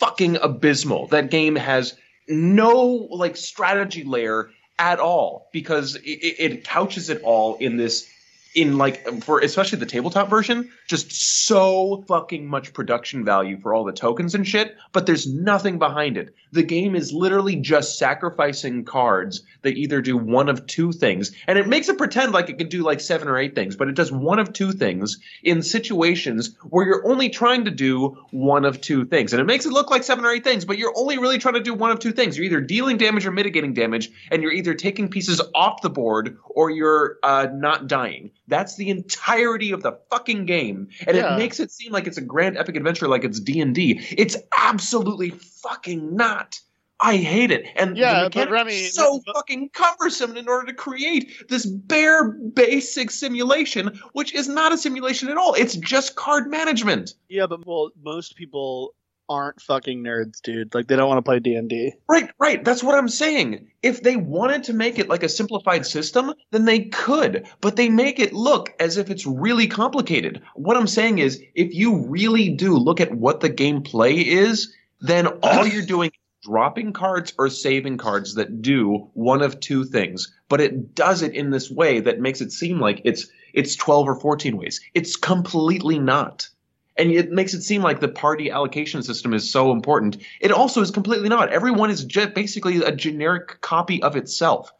[0.00, 1.06] fucking abysmal.
[1.08, 1.94] That game has
[2.26, 2.78] no
[3.10, 6.00] like strategy layer at all because it,
[6.38, 8.10] it couches it all in this
[8.54, 11.12] in like for especially the tabletop version just
[11.46, 16.16] so fucking much production value for all the tokens and shit but there's nothing behind
[16.16, 16.34] it.
[16.52, 21.58] The game is literally just sacrificing cards that either do one of two things and
[21.58, 23.94] it makes it pretend like it can do like seven or eight things but it
[23.94, 28.80] does one of two things in situations where you're only trying to do one of
[28.80, 29.32] two things.
[29.32, 31.54] And it makes it look like seven or eight things but you're only really trying
[31.54, 32.36] to do one of two things.
[32.36, 36.38] You're either dealing damage or mitigating damage and you're either taking pieces off the board
[36.46, 41.34] or you're uh, not dying that's the entirety of the fucking game and Yeah.
[41.34, 45.30] it makes it seem like it's a grand epic adventure like it's d&d it's absolutely
[45.30, 46.60] fucking not
[47.02, 50.66] I hate it, and Yeah, the but mechanics Remy- so but- fucking cumbersome in order
[50.66, 55.54] to create this bare basic simulation, which is not a simulation at all.
[55.54, 57.14] It's just card management.
[57.30, 58.92] Yeah, but well, most people
[59.30, 60.74] aren't fucking nerds, dude.
[60.74, 61.94] Like they don't want to play D and D.
[62.08, 62.62] Right, right.
[62.64, 63.70] That's what I'm saying.
[63.80, 67.88] If they wanted to make it like a simplified system, then they could, but they
[67.88, 70.42] make it look as if it's really complicated.
[70.56, 75.28] What I'm saying is, if you really do look at what the gameplay is, then
[75.44, 80.34] all you're doing is dropping cards or saving cards that do one of two things,
[80.48, 84.08] but it does it in this way that makes it seem like it's it's 12
[84.08, 84.80] or 14 ways.
[84.94, 86.48] It's completely not.
[86.96, 90.18] And it makes it seem like the party allocation system is so important.
[90.40, 91.50] It also is completely not.
[91.50, 94.72] Everyone is just basically a generic copy of itself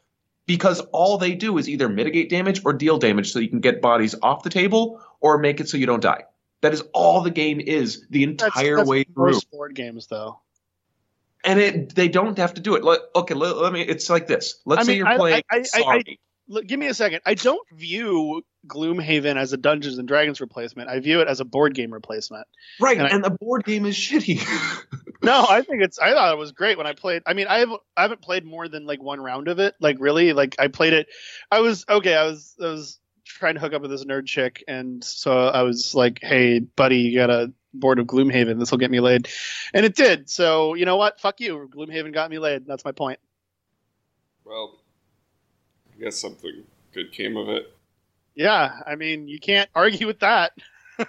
[0.47, 3.81] because all they do is either mitigate damage or deal damage so you can get
[3.81, 6.25] bodies off the table or make it so you don't die.
[6.63, 9.33] That is all the game is the entire that's way through.
[9.33, 10.41] most board games, though.
[11.43, 12.85] And it they don't have to do it.
[12.85, 13.81] Let, okay, let, let me.
[13.81, 14.61] It's like this.
[14.67, 15.43] Let's I say mean, you're I- playing.
[15.51, 16.21] I- I- Sorry.
[16.51, 17.21] Look, give me a second.
[17.25, 20.91] I don't view Gloomhaven as a Dungeons and Dragons replacement.
[20.91, 22.47] I view it as a board game replacement.
[22.81, 24.43] right, and I- and the board game is shitty.
[25.23, 25.99] No, I think it's.
[25.99, 27.21] I thought it was great when I played.
[27.27, 29.75] I mean, I have I haven't played more than like one round of it.
[29.79, 31.09] Like really, like I played it.
[31.51, 32.15] I was okay.
[32.15, 35.61] I was I was trying to hook up with this nerd chick, and so I
[35.61, 38.59] was like, "Hey, buddy, you got a board of Gloomhaven?
[38.59, 39.29] This will get me laid,"
[39.75, 40.31] and it did.
[40.31, 41.21] So you know what?
[41.21, 41.69] Fuck you.
[41.71, 42.67] Gloomhaven got me laid.
[42.67, 43.19] That's my point.
[44.47, 44.80] Well,
[46.01, 47.75] I guess something good came of it.
[48.35, 50.53] Yeah, I mean, you can't argue with that.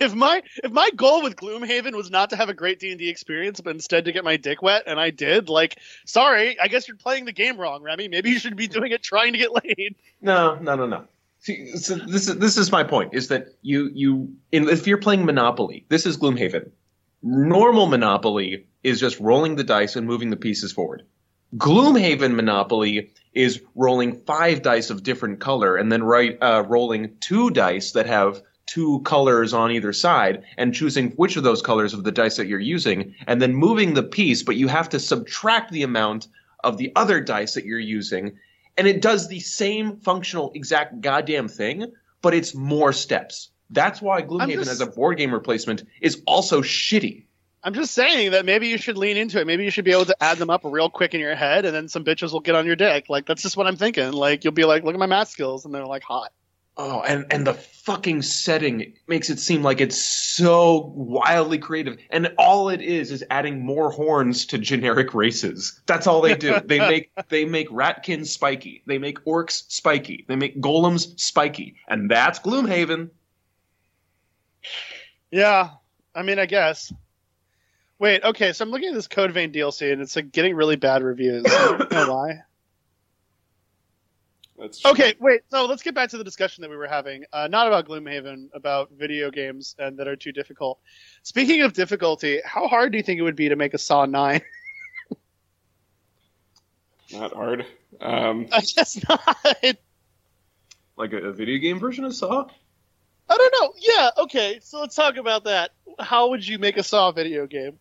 [0.00, 2.98] if my if my goal with Gloomhaven was not to have a great D and
[2.98, 6.68] D experience, but instead to get my dick wet, and I did, like, sorry, I
[6.68, 8.08] guess you're playing the game wrong, Remy.
[8.08, 9.96] Maybe you should be doing it trying to get laid.
[10.22, 11.04] No, no, no, no.
[11.40, 14.98] See, so this is this is my point: is that you you in, if you're
[14.98, 16.70] playing Monopoly, this is Gloomhaven.
[17.22, 21.02] Normal Monopoly is just rolling the dice and moving the pieces forward.
[21.56, 27.50] Gloomhaven Monopoly is rolling five dice of different color and then right, uh, rolling two
[27.50, 32.04] dice that have two colors on either side and choosing which of those colors of
[32.04, 35.72] the dice that you're using and then moving the piece, but you have to subtract
[35.72, 36.28] the amount
[36.62, 38.38] of the other dice that you're using.
[38.76, 43.50] And it does the same functional exact goddamn thing, but it's more steps.
[43.70, 47.24] That's why Gloomhaven just- as a board game replacement is also shitty.
[47.62, 49.46] I'm just saying that maybe you should lean into it.
[49.46, 51.74] Maybe you should be able to add them up real quick in your head, and
[51.74, 53.10] then some bitches will get on your dick.
[53.10, 54.12] Like that's just what I'm thinking.
[54.12, 56.32] Like you'll be like, "Look at my math skills," and they're like, "Hot."
[56.78, 62.32] Oh, and and the fucking setting makes it seem like it's so wildly creative, and
[62.38, 65.78] all it is is adding more horns to generic races.
[65.84, 66.58] That's all they do.
[66.64, 72.10] they make they make ratkins spiky, they make orcs spiky, they make golems spiky, and
[72.10, 73.10] that's Gloomhaven.
[75.30, 75.70] Yeah,
[76.14, 76.90] I mean, I guess.
[78.00, 80.76] Wait, okay, so I'm looking at this Code Vein DLC, and it's like getting really
[80.76, 81.44] bad reviews.
[81.48, 82.42] I don't know why.
[84.58, 85.42] That's Okay, wait.
[85.50, 87.24] So let's get back to the discussion that we were having.
[87.30, 90.80] Uh, not about Gloomhaven, about video games and that are too difficult.
[91.24, 94.06] Speaking of difficulty, how hard do you think it would be to make a Saw
[94.06, 94.40] Nine?
[97.12, 97.66] not hard.
[98.00, 99.36] Um, I guess not.
[100.96, 102.46] Like a, a video game version of Saw.
[103.36, 103.72] Don't know.
[103.78, 104.60] Yeah, okay.
[104.62, 105.70] So let's talk about that.
[105.98, 107.78] How would you make a Saw video game?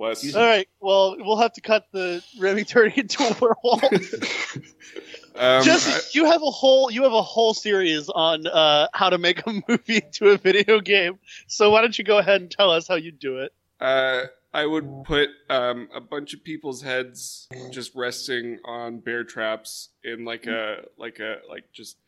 [0.00, 0.66] Wes, All right.
[0.80, 3.84] Well, we'll have to cut the Remy turning into a werewolf.
[5.36, 9.18] um, Just you have a whole you have a whole series on uh, how to
[9.18, 11.18] make a movie into a video game.
[11.48, 13.52] So why don't you go ahead and tell us how you do it?
[13.78, 19.22] I, uh, I would put um, a bunch of people's heads just resting on bear
[19.22, 21.98] traps in like a like a like just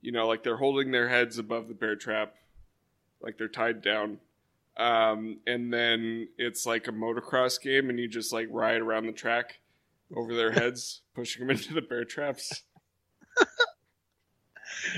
[0.00, 2.34] you know like they're holding their heads above the bear trap,
[3.20, 4.18] like they're tied down.
[4.76, 9.12] Um, and then it's like a motocross game, and you just like ride around the
[9.12, 9.60] track
[10.16, 12.62] over their heads, pushing them into the bear traps.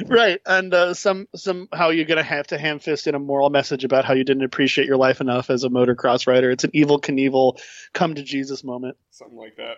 [0.06, 3.84] Right, and uh, some somehow you're gonna have to ham fist in a moral message
[3.84, 6.50] about how you didn't appreciate your life enough as a motocross rider.
[6.50, 7.60] It's an Evel Knievel
[7.92, 8.96] come to Jesus moment.
[9.10, 9.76] Something like that.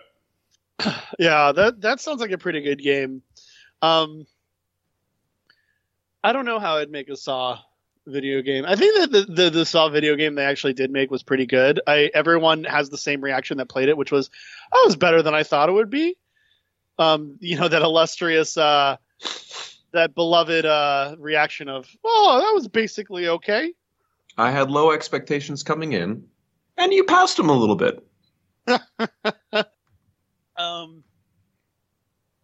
[1.17, 3.21] Yeah, that that sounds like a pretty good game.
[3.81, 4.25] Um,
[6.25, 7.59] I don't know how I'd make a Saw
[8.07, 8.65] video game.
[8.65, 11.45] I think that the, the the Saw video game they actually did make was pretty
[11.45, 11.79] good.
[11.85, 14.31] I everyone has the same reaction that played it, which was,
[14.73, 16.17] "Oh, it was better than I thought it would be."
[16.97, 18.97] Um, you know that illustrious, uh,
[19.91, 23.73] that beloved uh, reaction of, "Oh, that was basically okay."
[24.35, 26.23] I had low expectations coming in,
[26.75, 28.03] and you passed them a little bit.
[30.57, 31.03] Um,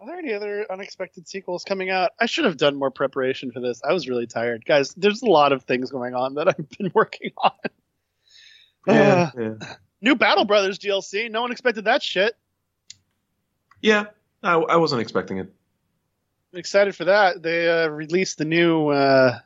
[0.01, 2.11] are there any other unexpected sequels coming out?
[2.19, 3.81] I should have done more preparation for this.
[3.87, 4.95] I was really tired, guys.
[4.95, 7.51] There's a lot of things going on that I've been working on.
[8.87, 9.53] Uh, yeah.
[10.01, 11.29] new Battle Brothers DLC.
[11.29, 12.35] No one expected that shit.
[13.79, 14.05] Yeah,
[14.41, 15.53] I, I wasn't expecting it.
[16.51, 17.43] I'm excited for that.
[17.43, 19.37] They uh, released the new uh,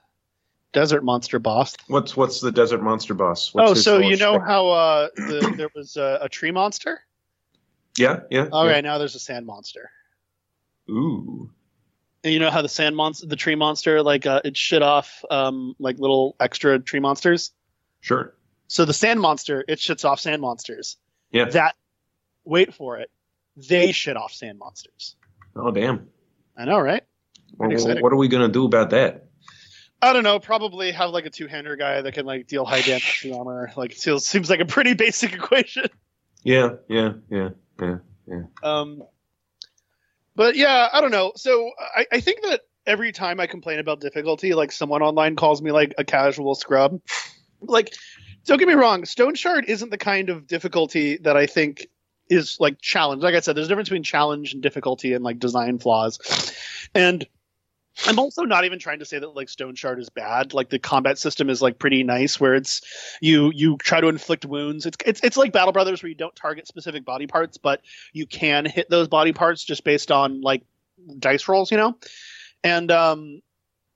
[0.72, 1.76] Desert Monster boss.
[1.88, 3.54] What's what's the desert monster boss?
[3.54, 7.02] What's oh, so you know how uh, the, there was a, a tree monster?
[7.98, 8.48] Yeah, yeah.
[8.52, 8.72] All yeah.
[8.72, 9.92] right, now there's a sand monster.
[10.90, 11.50] Ooh.
[12.24, 15.24] And you know how the sand monster, the tree monster, like uh, it shit off
[15.30, 17.52] um, like little extra tree monsters.
[18.02, 18.36] Sure.
[18.68, 20.98] So the sand monster, it shits off sand monsters.
[21.32, 21.46] Yeah.
[21.46, 21.76] That,
[22.44, 23.12] wait for it,
[23.56, 25.16] they shit off sand monsters.
[25.56, 26.08] Oh damn.
[26.58, 27.04] I know, right?
[27.58, 27.70] Well,
[28.02, 29.26] what are we gonna do about that?
[30.02, 30.40] I don't know.
[30.40, 33.72] Probably have like a two-hander guy that can like deal high damage to armor.
[33.76, 35.86] Like it seems like a pretty basic equation.
[36.44, 37.50] Yeah, yeah, yeah,
[37.82, 38.42] yeah, yeah.
[38.62, 39.04] Um,
[40.36, 41.34] but yeah, I don't know.
[41.36, 45.62] So I, I think that every time I complain about difficulty, like someone online calls
[45.62, 47.02] me like a casual scrub.
[47.62, 47.94] Like,
[48.46, 51.88] don't get me wrong, Stoneshard isn't the kind of difficulty that I think
[52.30, 53.24] is like challenge.
[53.24, 56.20] Like I said, there's a difference between challenge and difficulty and like design flaws.
[56.94, 57.26] And
[58.08, 60.54] I'm also not even trying to say that like Stoneshard is bad.
[60.54, 62.82] Like the combat system is like pretty nice, where it's
[63.22, 64.86] you you try to inflict wounds.
[64.86, 67.82] It's it's it's like Battle Brothers, where you don't target specific body parts, but
[68.14, 70.64] you can hit those body parts just based on like
[71.20, 71.98] dice rolls, you know.
[72.64, 73.42] And um,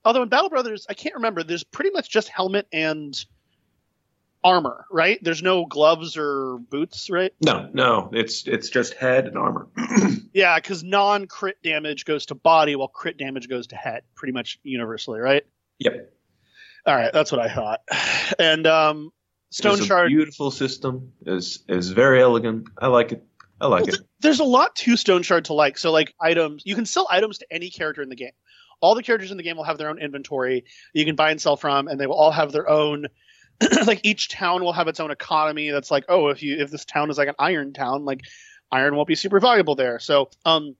[0.06, 1.44] although in Battle Brothers, I can't remember.
[1.44, 3.14] There's pretty much just helmet and
[4.44, 5.20] armor, right?
[5.22, 7.34] There's no gloves or boots, right?
[7.42, 9.68] No, no, it's it's just head and armor.
[10.32, 14.32] Yeah, because non crit damage goes to body, while crit damage goes to head, pretty
[14.32, 15.44] much universally, right?
[15.80, 16.14] yep.
[16.86, 17.82] All right, that's what I thought.
[18.38, 19.12] And um,
[19.52, 20.08] Stoneshard.
[20.08, 21.12] beautiful system.
[21.26, 22.68] is is very elegant.
[22.78, 23.24] I like it.
[23.60, 23.92] I like Well, it.
[23.98, 25.80] th- there's a lot to Stoneshard to like.
[25.80, 28.32] So, like items, you can sell items to any character in the game.
[28.82, 30.64] All the characters in the game will have their own inventory
[30.94, 33.08] you can buy and sell from, and they will all have their own
[33.86, 35.70] like each town will have its own economy.
[35.70, 38.22] That's like, oh, if you if this town is like an iron town, like
[38.72, 40.00] iron won't be super valuable there.
[40.00, 40.76] So, um,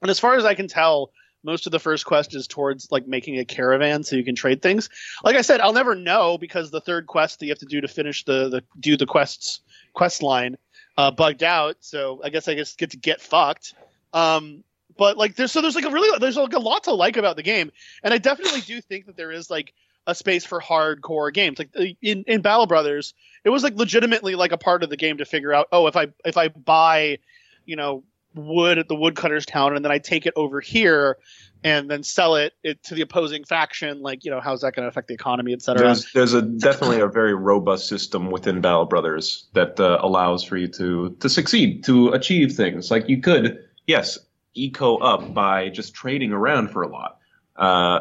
[0.00, 1.10] and as far as I can tell,
[1.42, 4.62] most of the first quest is towards like making a caravan so you can trade
[4.62, 4.88] things.
[5.22, 7.80] Like I said, I'll never know because the third quest that you have to do
[7.80, 9.60] to finish the the do the quests
[9.92, 10.56] quest line
[10.96, 11.76] uh, bugged out.
[11.80, 13.74] So I guess I just get to get fucked.
[14.12, 14.64] Um,
[14.96, 17.36] but like there's so there's like a really there's like a lot to like about
[17.36, 17.70] the game,
[18.02, 19.74] and I definitely do think that there is like
[20.06, 21.58] a space for hardcore games.
[21.58, 24.96] Like uh, in in Battle Brothers, it was like legitimately like a part of the
[24.96, 25.68] game to figure out.
[25.72, 27.18] Oh, if I if I buy,
[27.64, 31.18] you know, wood at the woodcutter's town and then I take it over here
[31.62, 34.84] and then sell it, it to the opposing faction, like you know, how's that going
[34.84, 35.86] to affect the economy, et cetera?
[35.86, 40.56] There's there's a definitely a very robust system within Battle Brothers that uh, allows for
[40.56, 42.90] you to to succeed, to achieve things.
[42.90, 44.18] Like you could, yes,
[44.54, 47.18] eco up by just trading around for a lot.
[47.56, 48.00] Uh,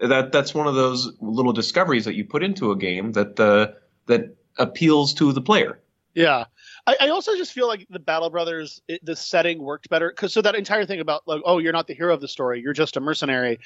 [0.00, 3.68] that that's one of those little discoveries that you put into a game that uh,
[4.06, 5.80] that appeals to the player.
[6.14, 6.44] Yeah.
[6.86, 10.10] I, I also just feel like the Battle Brothers, it, the setting worked better.
[10.10, 12.60] Cause so that entire thing about like, oh, you're not the hero of the story,
[12.60, 13.58] you're just a mercenary,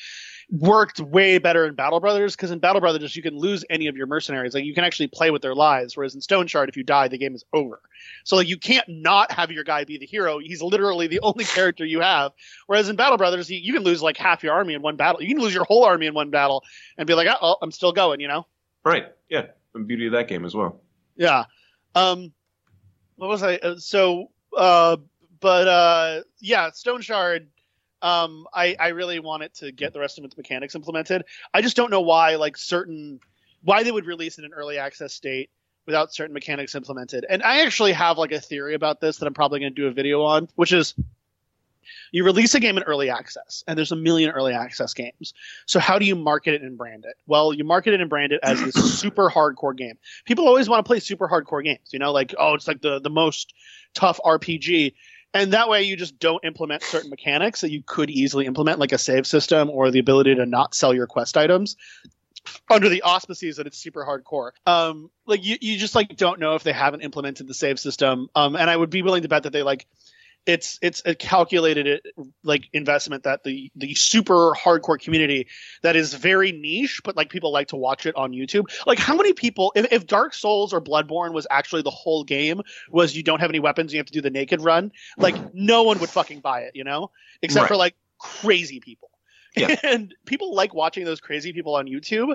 [0.51, 2.37] worked way better in Battle Brothers.
[2.37, 4.55] Cause in Battle Brothers, you can lose any of your mercenaries.
[4.55, 5.97] Like you can actually play with their lives.
[5.97, 7.81] Whereas in Stoneshard, if you die, the game is over.
[8.25, 10.39] So like you can't not have your guy be the hero.
[10.39, 12.33] He's literally the only character you have.
[12.67, 15.21] Whereas in Battle Brothers, you, you can lose like half your army in one battle.
[15.23, 16.63] You can lose your whole army in one battle
[16.97, 18.47] and be like, oh, I'm still going, you know?
[18.85, 19.07] Right.
[19.29, 19.47] Yeah.
[19.75, 20.81] The beauty of that game as well.
[21.17, 21.45] Yeah.
[21.95, 22.33] Um,
[23.19, 23.57] what was I?
[23.57, 24.97] Uh, so, uh,
[25.41, 27.47] but uh, yeah, Stoneshard.
[28.01, 31.25] Um, I I really want it to get the rest of its mechanics implemented.
[31.53, 33.19] I just don't know why like certain
[33.63, 35.51] why they would release in an early access state
[35.85, 37.27] without certain mechanics implemented.
[37.29, 39.89] And I actually have like a theory about this that I'm probably going to do
[39.89, 40.95] a video on, which is
[42.13, 45.35] you release a game in early access and there's a million early access games
[45.67, 48.33] so how do you market it and brand it well you market it and brand
[48.33, 51.99] it as this super hardcore game people always want to play super hardcore games you
[51.99, 53.53] know like oh it's like the the most
[53.95, 54.95] tough rpg
[55.35, 58.93] and that way you just don't implement certain mechanics that you could easily implement like
[58.93, 61.77] a save system or the ability to not sell your quest items
[62.71, 64.53] under the auspices that it's super hardcore.
[64.67, 68.29] Um, like you, you just like don't know if they haven't implemented the save system.
[68.35, 69.87] Um, and I would be willing to bet that they like
[70.49, 75.47] it's it's a calculated uh, like investment that the the super hardcore community
[75.83, 78.65] that is very niche but like people like to watch it on youtube.
[78.87, 82.63] Like how many people if, if dark souls or bloodborne was actually the whole game
[82.91, 85.83] was you don't have any weapons you have to do the naked run like no
[85.83, 87.11] one would fucking buy it you know?
[87.43, 87.69] Except Right.
[87.69, 89.11] for like crazy people
[89.57, 89.77] Yeah.
[89.83, 92.35] and people like watching those crazy people on youtube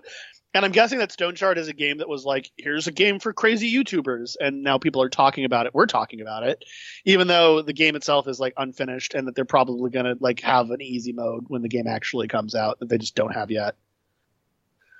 [0.53, 3.33] and I'm guessing that Stoneshard is a game that was like, here's a game for
[3.33, 5.73] crazy YouTubers, and now people are talking about it.
[5.73, 6.63] We're talking about it,
[7.05, 10.69] even though the game itself is like unfinished, and that they're probably gonna like have
[10.69, 13.75] an easy mode when the game actually comes out that they just don't have yet.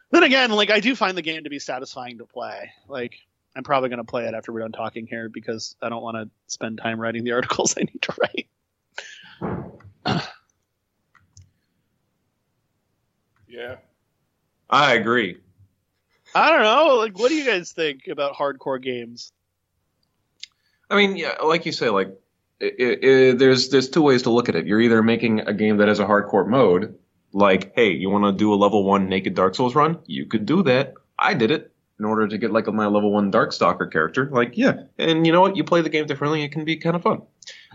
[0.09, 2.71] Then again, like I do find the game to be satisfying to play.
[2.87, 3.19] Like
[3.55, 6.29] I'm probably gonna play it after we're done talking here because I don't want to
[6.47, 8.47] spend time writing the articles I need to write.
[14.73, 15.37] I agree.
[16.33, 16.95] I don't know.
[16.95, 19.31] Like, what do you guys think about hardcore games?
[20.89, 22.09] I mean, yeah, like you say, like
[22.59, 24.65] i i there's there's two ways to look at it.
[24.65, 26.97] You're either making a game that has a hardcore mode,
[27.33, 29.99] like, hey, you want to do a level one naked Dark Souls run?
[30.07, 30.95] You could do that.
[31.19, 34.27] I did it in order to get like my level one Darkstalker character.
[34.31, 35.55] Like, yeah, and you know what?
[35.55, 36.41] You play the game differently.
[36.41, 37.21] It can be kind of fun.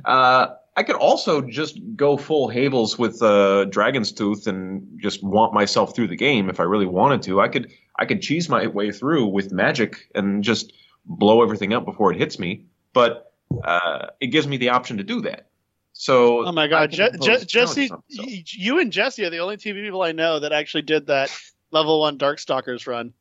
[0.05, 5.53] Uh, I could also just go full Havels with uh, Dragon's Tooth and just want
[5.53, 7.41] myself through the game if I really wanted to.
[7.41, 10.73] I could I could cheese my way through with magic and just
[11.05, 12.67] blow everything up before it hits me.
[12.93, 13.33] But
[13.65, 15.49] uh, it gives me the option to do that.
[15.95, 18.29] So Oh my god, Je- Je- Jesse, challenges on myself.
[18.29, 21.37] y- you and Jesse are the only two people I know that actually did that
[21.73, 23.13] level one Darkstalkers run.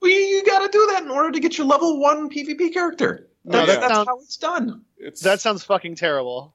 [0.00, 2.72] Well, you, you got to do that in order to get your level one PvP
[2.72, 3.28] character.
[3.44, 4.84] No, That's, that that's sounds- how it's done.
[4.96, 6.54] It's That sounds fucking terrible.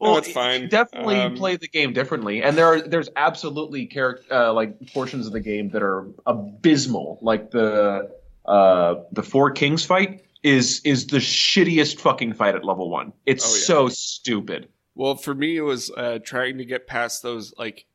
[0.00, 0.68] No, it's fine.
[0.68, 5.26] Definitely Um, play the game differently, and there are there's absolutely character uh, like portions
[5.26, 7.18] of the game that are abysmal.
[7.22, 8.10] Like the
[8.44, 13.12] uh, the Four Kings fight is is the shittiest fucking fight at level one.
[13.24, 13.62] It's Oh, yeah.
[13.64, 14.68] so stupid.
[14.94, 17.86] well for me it was uh, trying to get past those like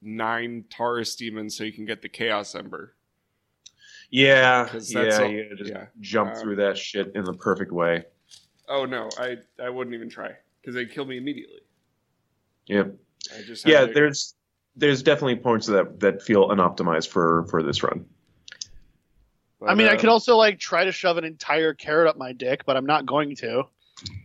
[0.00, 2.94] nine Taurus demons so you can get the Chaos Ember.
[4.10, 5.86] Yeah, yeah, all- you just yeah.
[6.00, 8.04] jump Um, through that shit in the perfect way.
[8.68, 10.30] Oh no, I I wouldn't even try
[10.68, 11.60] because they kill me immediately.
[12.66, 12.94] Yep.
[13.34, 14.34] I just Yeah, to- there's
[14.76, 18.04] there's definitely points that that feel unoptimized for for this run.
[19.58, 22.18] but, I mean, I uh, could also like try to shove an entire carrot up
[22.18, 23.64] my dick, but I'm not going to.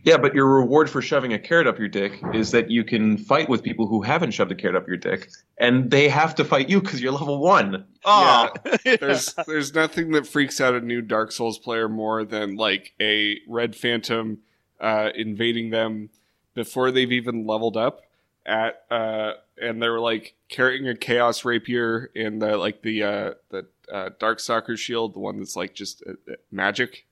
[0.04, 3.16] Yeah, but your reward for shoving a carrot up your dick is that you can
[3.18, 6.44] fight with people who haven't shoved a carrot up your dick, and they have to
[6.44, 7.84] fight you because you're level one.
[8.04, 8.50] Oh,
[8.84, 13.38] There's there's nothing that freaks out a new Dark Souls player more than like a
[13.48, 14.38] Red Phantom
[14.78, 16.10] uh, invading them
[16.54, 18.02] before they've even leveled up
[18.46, 23.66] at uh, and they're like carrying a chaos rapier and the like the uh, the
[23.92, 27.06] uh, dark soccer shield, the one that's like just uh, uh, magic,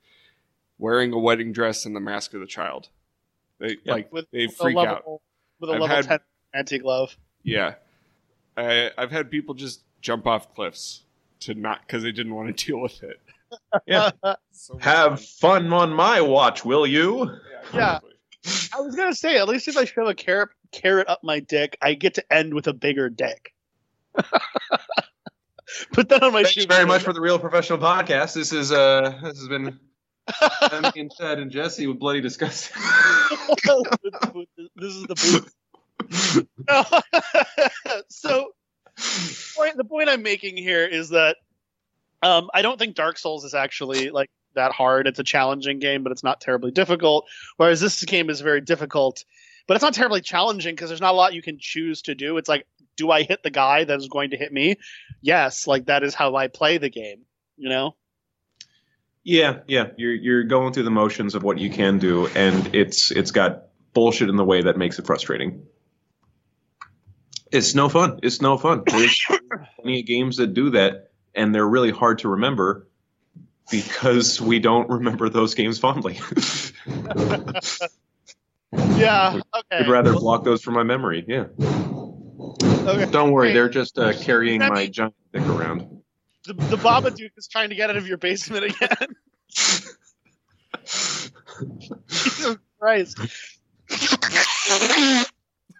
[0.77, 2.89] wearing a wedding dress and the mask of the child.
[3.59, 3.93] They Yeah.
[3.93, 5.21] like With they a freak level, out.
[5.59, 6.19] with a I've level had- 10
[6.53, 7.15] anti glove.
[7.43, 7.75] Yeah,
[8.55, 11.03] I, I've had people just jump off cliffs
[11.41, 13.19] to not because they didn't want to deal with it.
[13.85, 14.11] Yeah.
[14.51, 15.63] So have fun.
[15.69, 17.25] fun on my watch, will you?
[17.25, 17.59] Yeah.
[17.69, 18.12] exactly.
[18.73, 21.77] I was gonna say, at least if I shove a carrot carrot up my dick,
[21.81, 23.53] I get to end with a bigger dick.
[25.91, 28.33] Put that on my Thank you very much for the Real Professional Podcast.
[28.33, 29.79] This is uh, this has been
[30.71, 32.75] Remy and Ted and Jesse with bloody disgusting.
[34.75, 35.53] this is the booth.
[36.69, 36.83] No.
[38.09, 38.53] so
[39.55, 41.37] point, the point I'm making here is that
[42.21, 45.07] um, I don't think Dark Souls is actually like that hard.
[45.07, 47.27] It's a challenging game, but it's not terribly difficult.
[47.57, 49.23] Whereas this game is very difficult,
[49.67, 52.37] but it's not terribly challenging because there's not a lot you can choose to do.
[52.37, 54.75] It's like, do I hit the guy that is going to hit me?
[55.21, 57.25] Yes, like that is how I play the game.
[57.57, 57.95] You know?
[59.23, 63.09] Yeah, yeah, you're you're going through the motions of what you can do, and it's
[63.09, 65.65] it's got bullshit in the way that makes it frustrating.
[67.51, 68.19] It's no fun.
[68.21, 68.83] It's no fun.
[68.85, 69.25] There's
[69.75, 72.87] plenty of games that do that, and they're really hard to remember
[73.71, 76.19] because we don't remember those games fondly.
[78.97, 79.39] Yeah.
[79.55, 79.77] Okay.
[79.83, 81.23] I'd rather block those from my memory.
[81.27, 81.45] Yeah.
[81.61, 83.05] okay.
[83.11, 86.01] Don't worry, Hey, they're just uh, carrying that my mean- giant dick around.
[86.45, 89.15] the, the Babadook is trying to get out of your basement again.
[92.07, 93.17] Jesus Christ.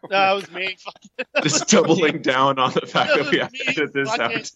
[0.09, 0.77] that was me.
[1.41, 4.51] Just doubling down on the fact that we have to Me edit this out.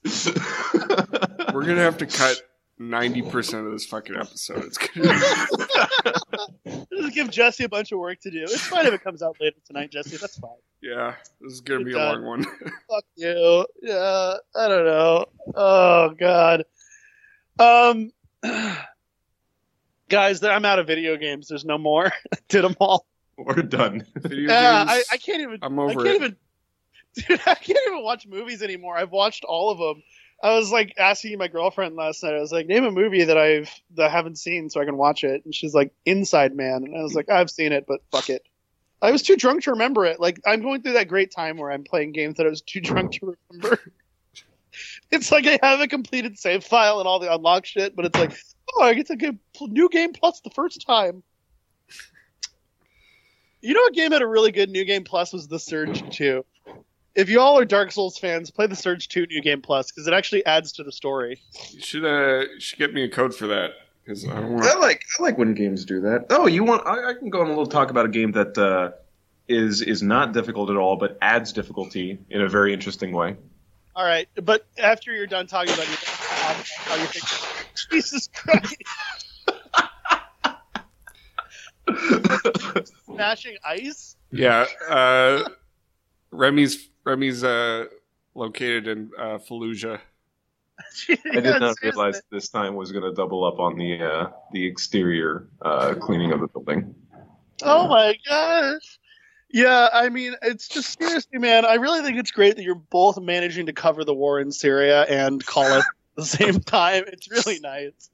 [1.55, 2.39] We're gonna have to cut
[2.79, 4.63] ninety percent of this fucking episode.
[4.65, 5.13] It's gonna
[7.01, 8.43] Just give Jesse a bunch of work to do.
[8.43, 10.17] It's fine if it comes out later tonight, Jesse.
[10.17, 10.51] That's fine.
[10.81, 12.43] yeah, this is gonna be a Good long one.
[12.89, 13.65] Fuck you.
[13.81, 15.25] Yeah, I don't know.
[15.55, 16.63] Oh God.
[17.59, 18.11] Um,
[20.09, 21.47] guys, I'm out of video games.
[21.47, 22.11] There's no more.
[22.49, 23.05] Did them all.
[23.37, 24.05] We're done.
[24.15, 25.59] Video Yeah, I, games, I can't even.
[25.61, 26.15] I'm I over can't it.
[26.15, 26.35] even.
[27.15, 28.97] Dude, I can't even watch movies anymore.
[28.97, 30.03] I've watched all of them.
[30.43, 32.35] I was like asking my girlfriend last night.
[32.35, 34.97] I was like, name a movie that I've that I haven't seen so I can
[34.97, 35.43] watch it.
[35.45, 36.83] And she's like, Inside Man.
[36.83, 38.43] And I was like, I've seen it, but fuck it.
[39.01, 40.19] I was too drunk to remember it.
[40.19, 42.81] Like I'm going through that great time where I'm playing games that I was too
[42.81, 43.79] drunk to remember.
[45.11, 48.17] it's like I have a completed save file and all the unlock shit, but it's
[48.17, 48.37] like,
[48.75, 51.23] oh, I get to get new game plus the first time.
[53.61, 56.45] You know what game had a really good new game plus was the Surge 2.
[57.17, 60.05] If you all are Dark Souls fans, play the Surge 2 new game plus because
[60.07, 61.41] it actually adds to the story.
[61.71, 63.71] You should uh, you should get me a code for that
[64.05, 64.65] because I don't want.
[64.65, 66.27] I like I like when games do that.
[66.29, 66.85] Oh, you want?
[66.85, 68.91] I, I can go on a little talk about a game that uh,
[69.47, 73.35] is is not difficult at all, but adds difficulty in a very interesting way.
[73.95, 78.77] All right, but after you're done talking about your how you think, Jesus Christ,
[83.05, 84.15] smashing ice.
[84.29, 85.49] Yeah, uh,
[86.29, 87.85] Remy's Remy's uh,
[88.35, 90.01] located in uh, Fallujah.
[91.09, 94.65] I did not realize this time was going to double up on the uh, the
[94.67, 96.93] exterior uh, cleaning of the building.
[97.63, 98.99] Oh my gosh.
[99.49, 101.65] Yeah, I mean, it's just seriously, man.
[101.65, 105.03] I really think it's great that you're both managing to cover the war in Syria
[105.03, 105.85] and call it at
[106.17, 107.05] the same time.
[107.07, 108.09] It's really nice.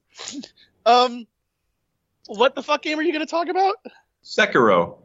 [0.86, 1.26] Um,
[2.26, 3.74] what the fuck game are you going to talk about?
[4.22, 4.98] Sekiro.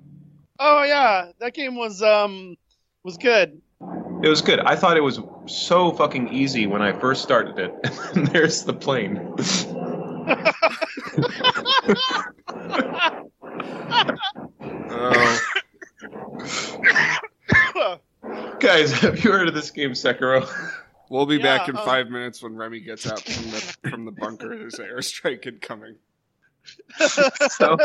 [0.59, 2.55] Oh yeah, that game was um
[3.03, 3.59] was good.
[4.21, 4.59] It was good.
[4.59, 7.73] I thought it was so fucking easy when I first started it.
[8.15, 9.35] And there's the plane.
[14.91, 15.39] Oh,
[18.59, 20.47] Guys, have you heard of this game Sekiro?
[21.09, 24.05] we'll be Yeah, back in um, five minutes when Remy gets out from the from
[24.05, 24.57] the bunker.
[24.57, 25.95] There's an airstrike incoming.
[27.49, 27.77] So,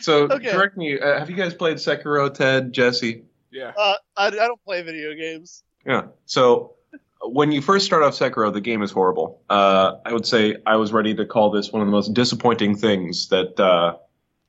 [0.00, 0.50] so Okay.
[0.50, 0.98] correct me.
[0.98, 3.24] Uh, have you guys played Sekiro, Ted, Jesse?
[3.58, 5.64] Yeah, uh, I, I don't play video games.
[5.84, 6.02] Yeah.
[6.26, 6.74] So
[7.22, 9.42] when you first start off Sekiro, the game is horrible.
[9.50, 12.76] Uh, I would say I was ready to call this one of the most disappointing
[12.76, 13.96] things that uh,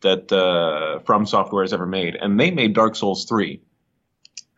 [0.02, 3.62] that uh, From Software has ever made, and they made Dark Souls three.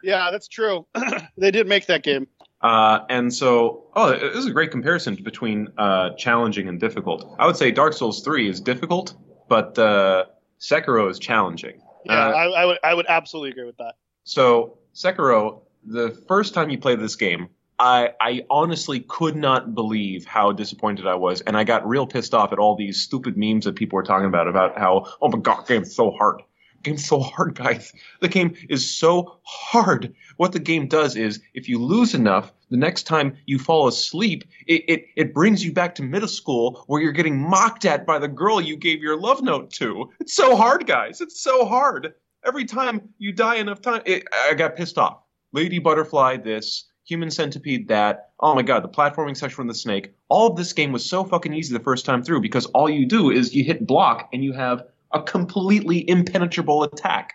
[0.03, 0.85] Yeah, that's true.
[1.37, 2.27] they did make that game.
[2.61, 7.35] Uh, and so, oh, this is a great comparison between uh, challenging and difficult.
[7.39, 9.15] I would say Dark Souls 3 is difficult,
[9.47, 10.25] but uh,
[10.59, 11.81] Sekiro is challenging.
[12.05, 13.95] Yeah, Uh, I, I would I would absolutely agree with that.
[14.23, 17.49] So Sekiro, the first time you played this game,
[17.79, 22.33] I I honestly could not believe how disappointed I was, and I got real pissed
[22.33, 25.39] off at all these stupid memes that people were talking about about how oh my
[25.39, 26.41] god, game's so hard.
[26.83, 27.93] Game's so hard, guys.
[28.21, 30.15] The game is so hard.
[30.37, 34.43] What the game does is, if you lose enough, the next time you fall asleep,
[34.65, 38.17] it, it, it brings you back to middle school where you're getting mocked at by
[38.17, 40.09] the girl you gave your love note to.
[40.19, 41.21] It's so hard, guys.
[41.21, 42.13] It's so hard.
[42.45, 45.21] Every time you die enough time, it, I got pissed off.
[45.51, 46.87] Lady Butterfly, this.
[47.05, 48.31] Human Centipede, that.
[48.39, 50.13] Oh my god, the platforming section from the snake.
[50.29, 53.05] All of this game was so fucking easy the first time through because all you
[53.05, 57.33] do is you hit block and you have a completely impenetrable attack.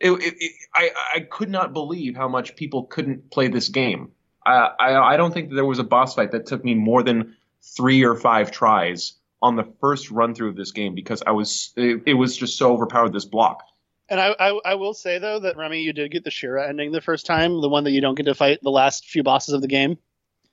[0.00, 4.12] It, it, it, I, I could not believe how much people couldn't play this game.
[4.44, 7.36] I, I, I don't think there was a boss fight that took me more than
[7.76, 11.72] three or five tries on the first run through of this game because I was
[11.76, 13.62] it, it was just so overpowered this block.
[14.08, 16.92] And I, I I will say though that Remy, you did get the Shura ending
[16.92, 19.54] the first time, the one that you don't get to fight the last few bosses
[19.54, 19.98] of the game.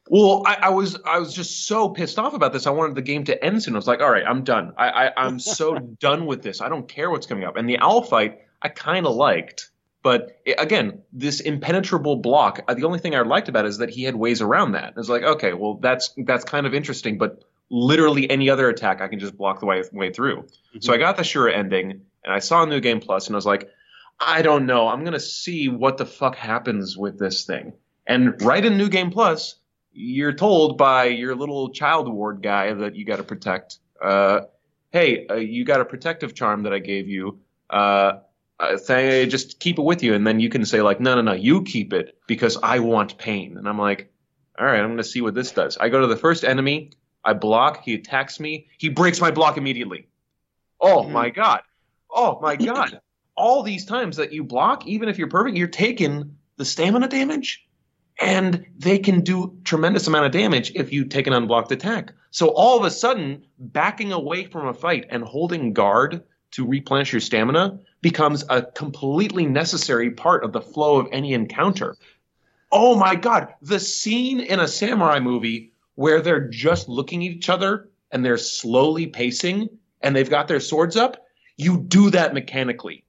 [0.09, 2.67] Well, I, I was I was just so pissed off about this.
[2.67, 3.75] I wanted the game to end soon.
[3.75, 4.73] I was like, all right, I'm done.
[4.77, 6.61] I, I I'm so done with this.
[6.61, 7.55] I don't care what's coming up.
[7.55, 9.69] And the owl fight, I kind of liked,
[10.01, 12.61] but it, again, this impenetrable block.
[12.67, 14.93] uh, The only thing I liked about it is that he had ways around that.
[14.97, 19.07] It's like, okay, well, that's that's kind of interesting, but literally any other attack, I
[19.07, 20.47] can just block the way way through.
[20.79, 23.45] So I got the Shura ending, and I saw New Game Plus, and I was
[23.45, 23.69] like,
[24.19, 24.87] I don't know.
[24.87, 27.73] I'm gonna see what the fuck happens with this thing.
[28.07, 29.55] And right in New Game Plus,
[29.91, 33.77] you're told by your little child ward guy that you got to protect.
[34.01, 34.41] Uh,
[34.91, 37.39] hey, uh, you got a protective charm that I gave you.
[37.69, 38.19] Uh,
[38.59, 41.21] uh, th- just keep it with you, and then you can say like, no, no,
[41.21, 43.57] no, you keep it because I want pain.
[43.57, 44.11] And I'm like,
[44.59, 45.77] all right, I'm gonna see what this does.
[45.77, 46.91] I go to the first enemy,
[47.25, 50.07] I block, he attacks me, he breaks my block immediately.
[50.79, 51.11] Oh Mhm.
[51.11, 51.61] my god!
[52.13, 52.99] Oh my god!
[53.35, 57.67] All these times that you block, even if you're perfect, you're taking the stamina damage
[58.21, 62.13] and they can do tremendous amount of damage if you take an unblocked attack.
[62.31, 67.11] So all of a sudden, backing away from a fight and holding guard to replenish
[67.11, 71.95] your stamina becomes a completely necessary part of the flow of any encounter.
[72.71, 77.49] Oh my god, the scene in a samurai movie where they're just looking at each
[77.49, 79.69] other and they're slowly pacing
[80.01, 81.22] and they've got their swords up,
[81.57, 83.05] you do that mechanically.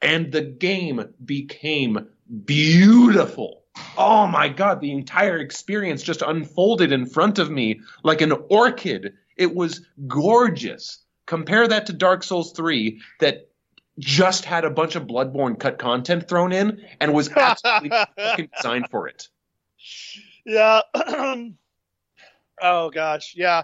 [0.00, 2.08] And the game became
[2.44, 3.62] beautiful.
[3.96, 9.14] Oh my god, the entire experience just unfolded in front of me like an orchid.
[9.36, 10.98] It was gorgeous.
[11.26, 13.48] Compare that to Dark Souls 3 that
[13.98, 18.88] just had a bunch of Bloodborne cut content thrown in and was absolutely fucking designed
[18.90, 19.28] for it.
[20.44, 20.80] yeah.
[22.62, 23.62] oh gosh, yeah.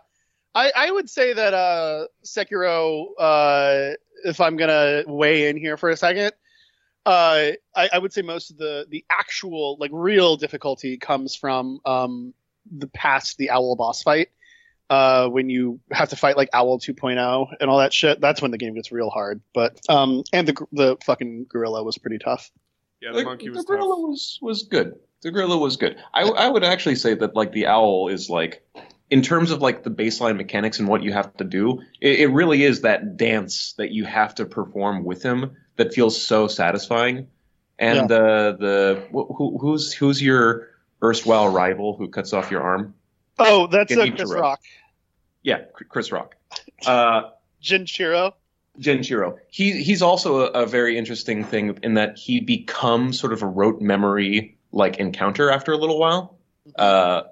[0.55, 3.91] I I would say that uh Sekiro uh
[4.25, 6.33] if I'm gonna weigh in here for a second,
[7.07, 11.81] uh I, I would say most of the the actual like real difficulty comes from
[11.85, 12.35] um
[12.71, 14.29] the past the owl boss fight.
[14.89, 18.51] Uh, when you have to fight like Owl 2.0 and all that shit, that's when
[18.51, 19.41] the game gets real hard.
[19.55, 22.51] But um, and the the fucking gorilla was pretty tough.
[23.01, 24.09] Yeah, the monkey was the gorilla tough.
[24.09, 24.99] was was good.
[25.23, 25.97] The gorilla was good.
[26.13, 28.67] I I would actually say that like the owl is like
[29.11, 32.27] in terms of like the baseline mechanics and what you have to do, it, it
[32.29, 37.29] really is that dance that you have to perform with him that feels so satisfying.
[37.79, 40.69] And uh, the wh- who, who's who's your
[41.03, 42.95] erstwhile rival who cuts off your arm?
[43.39, 44.61] Oh, that's uh, Chris Rock,
[45.43, 46.37] Yeah, Chris Rock.
[46.87, 47.31] Uh,
[47.63, 48.35] Jinchiro.
[48.79, 49.39] Genichiro.
[49.49, 53.47] He he's also a, a very interesting thing in that he becomes sort of a
[53.47, 56.39] rote memory like encounter after a little while,
[56.77, 57.23] uh,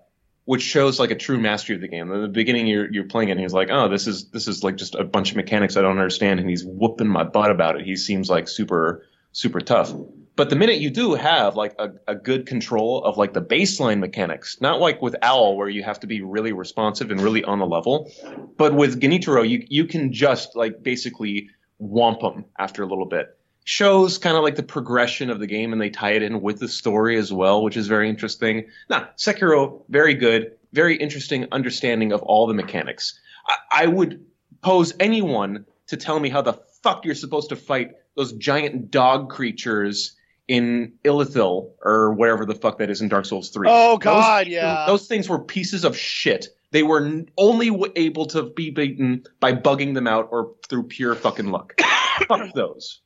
[0.48, 2.10] which shows like a true mastery of the game.
[2.10, 4.64] In the beginning, you're you're playing it, and he's like, "Oh, this is this is
[4.64, 7.78] like just a bunch of mechanics I don't understand," and he's whooping my butt about
[7.78, 7.84] it.
[7.84, 9.92] He seems like super super tough.
[10.36, 13.98] But the minute you do have like a, a good control of like the baseline
[13.98, 17.58] mechanics, not like with Owl where you have to be really responsive and really on
[17.58, 18.10] the level,
[18.56, 23.37] but with Genichiro you you can just like basically womp them after a little bit.
[23.70, 26.58] Shows kind of like the progression of the game and they tie it in with
[26.58, 28.64] the story as well, which is very interesting.
[28.88, 33.20] Now, Sekiro, very good, very interesting understanding of all the mechanics.
[33.46, 34.24] I, I would
[34.62, 39.28] pose anyone to tell me how the fuck you're supposed to fight those giant dog
[39.28, 40.16] creatures
[40.48, 43.68] in Irithyll or whatever the fuck that is in Dark Souls 3.
[43.70, 44.84] Oh God, things- yeah.
[44.86, 46.46] Those things were pieces of shit.
[46.70, 51.50] They were only able to be beaten by bugging them out or through pure fucking
[51.50, 51.78] luck.
[52.28, 53.02] fuck those.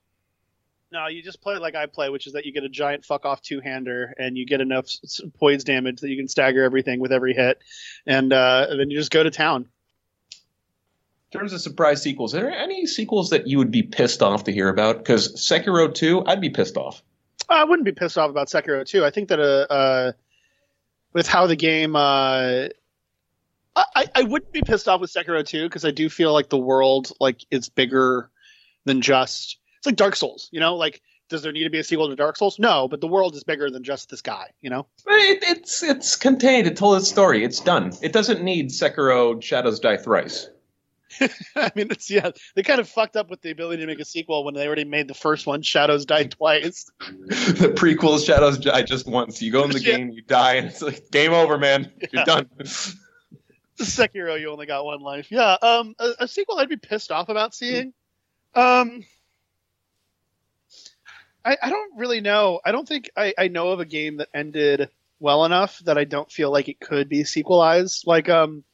[0.92, 3.24] No, you just play like I play, which is that you get a giant fuck
[3.24, 4.86] off two hander and you get enough
[5.38, 7.62] poise damage that you can stagger everything with every hit,
[8.06, 9.66] and, uh, and then you just go to town.
[11.32, 14.44] In terms of surprise sequels, are there any sequels that you would be pissed off
[14.44, 14.98] to hear about?
[14.98, 17.02] Because Sekiro 2, I'd be pissed off.
[17.48, 19.02] I wouldn't be pissed off about Sekiro 2.
[19.02, 20.12] I think that uh, uh
[21.14, 22.68] with how the game, uh,
[23.74, 26.58] I I wouldn't be pissed off with Sekiro 2 because I do feel like the
[26.58, 28.28] world like is bigger
[28.84, 30.48] than just it's like Dark Souls.
[30.52, 32.60] You know, like does there need to be a sequel to Dark Souls?
[32.60, 34.50] No, but the world is bigger than just this guy.
[34.60, 36.68] You know, It, it's it's contained.
[36.68, 37.42] It told its story.
[37.44, 37.92] It's done.
[38.00, 40.48] It doesn't need Sekiro Shadows Die Thrice.
[41.56, 44.04] I mean, it's yeah, they kind of fucked up with the ability to make a
[44.04, 45.62] sequel when they already made the first one.
[45.62, 46.88] Shadows Die twice.
[47.00, 49.42] the prequel Shadows Die just once.
[49.42, 49.96] You go in the Yeah.
[49.96, 51.90] game, you die, and it's like game over, man.
[52.00, 52.08] Yeah.
[52.12, 52.46] You're done.
[53.78, 55.30] Sekiro, you only got one life.
[55.30, 57.92] Yeah, um, a, a sequel I'd be pissed off about seeing.
[58.54, 59.02] Um,
[61.44, 62.60] I, I don't really know.
[62.64, 64.88] I don't think I, I know of a game that ended
[65.20, 68.06] well enough that I don't feel like it could be sequelized.
[68.06, 68.64] Like, um,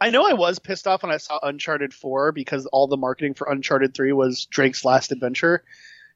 [0.00, 3.34] I know I was pissed off when I saw Uncharted 4 because all the marketing
[3.34, 5.62] for Uncharted 3 was Drake's last adventure.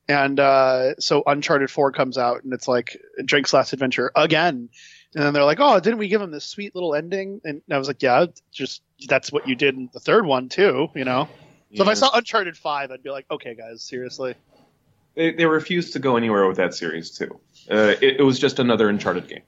[0.08, 4.68] And uh, so Uncharted 4 comes out and it's like Drake's last adventure again.
[5.14, 7.78] And then they're like, "Oh, didn't we give him this sweet little ending?" And I
[7.78, 11.28] was like, "Yeah, just that's what you did in the third one too, you know."
[11.74, 14.34] So if I saw Uncharted Five, I'd be like, "Okay, guys, seriously."
[15.16, 17.40] They, they refused to go anywhere with that series too.
[17.70, 19.42] Uh, it, it was just another Uncharted game.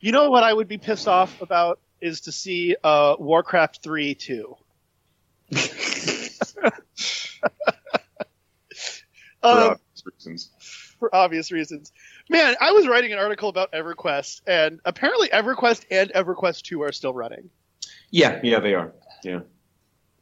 [0.00, 4.14] You know what I would be pissed off about is to see uh, Warcraft Three
[4.14, 4.56] too.
[9.42, 10.50] For um, obvious reasons.
[11.00, 11.92] for obvious reasons.
[12.30, 16.92] Man, I was writing an article about EverQuest, and apparently EverQuest and EverQuest Two are
[16.92, 17.50] still running.
[18.10, 18.92] Yeah, yeah, they are.
[19.24, 19.40] Yeah.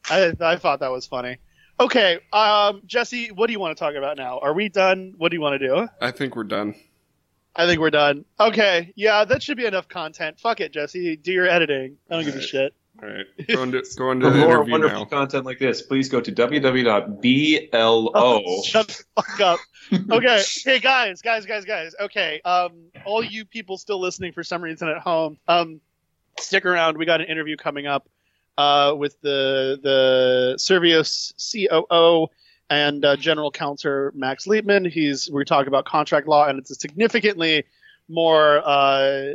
[0.09, 1.37] I, I thought that was funny.
[1.81, 4.39] Okay, um, Jesse, what do you want to talk about now?
[4.41, 5.15] Are we done?
[5.17, 5.89] What do you want to do?
[6.01, 6.75] I think we're done.
[7.57, 8.27] I think we're done.
[8.39, 10.39] Okay, yeah, that should be enough content.
[10.39, 11.17] Fuck it, Jesse.
[11.17, 11.97] Do your editing.
[12.11, 12.75] I don't give a shit.
[13.03, 15.05] All right, go into go into For the more wonderful now.
[15.07, 17.23] content like this, please go to www.blo.
[18.65, 19.59] Shut the fuck up.
[20.11, 21.95] Okay, hey guys, guys, guys, guys.
[21.99, 22.73] Okay, um,
[23.07, 25.81] all you people still listening for some reason at home, um,
[26.39, 26.99] stick around.
[26.99, 28.07] We got an interview coming up,
[28.59, 32.29] uh, with the the Servios COO
[32.69, 34.91] and uh, General Counsel Max Liebman.
[34.91, 37.65] He's we're talking about contract law, and it's a significantly
[38.09, 39.33] more uh,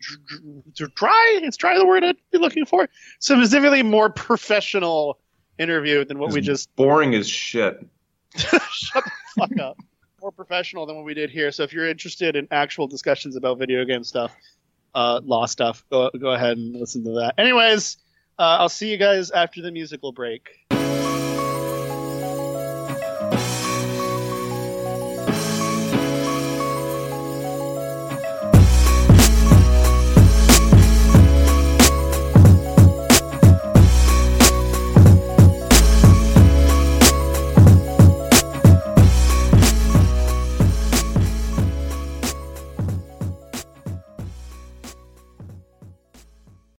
[0.00, 1.40] dr- dr- dry.
[1.42, 2.88] It's dry the word I'd be looking for.
[3.20, 5.18] Specifically, more professional
[5.58, 7.86] interview than what we just boring as shit.
[8.36, 9.76] Shut the fuck up.
[10.20, 11.52] More professional than what we did here.
[11.52, 14.34] So if you're interested in actual discussions about video game stuff,
[14.94, 17.34] uh, law stuff, go go ahead and listen to that.
[17.38, 17.98] Anyways,
[18.38, 20.60] uh, I'll see you guys after the musical break.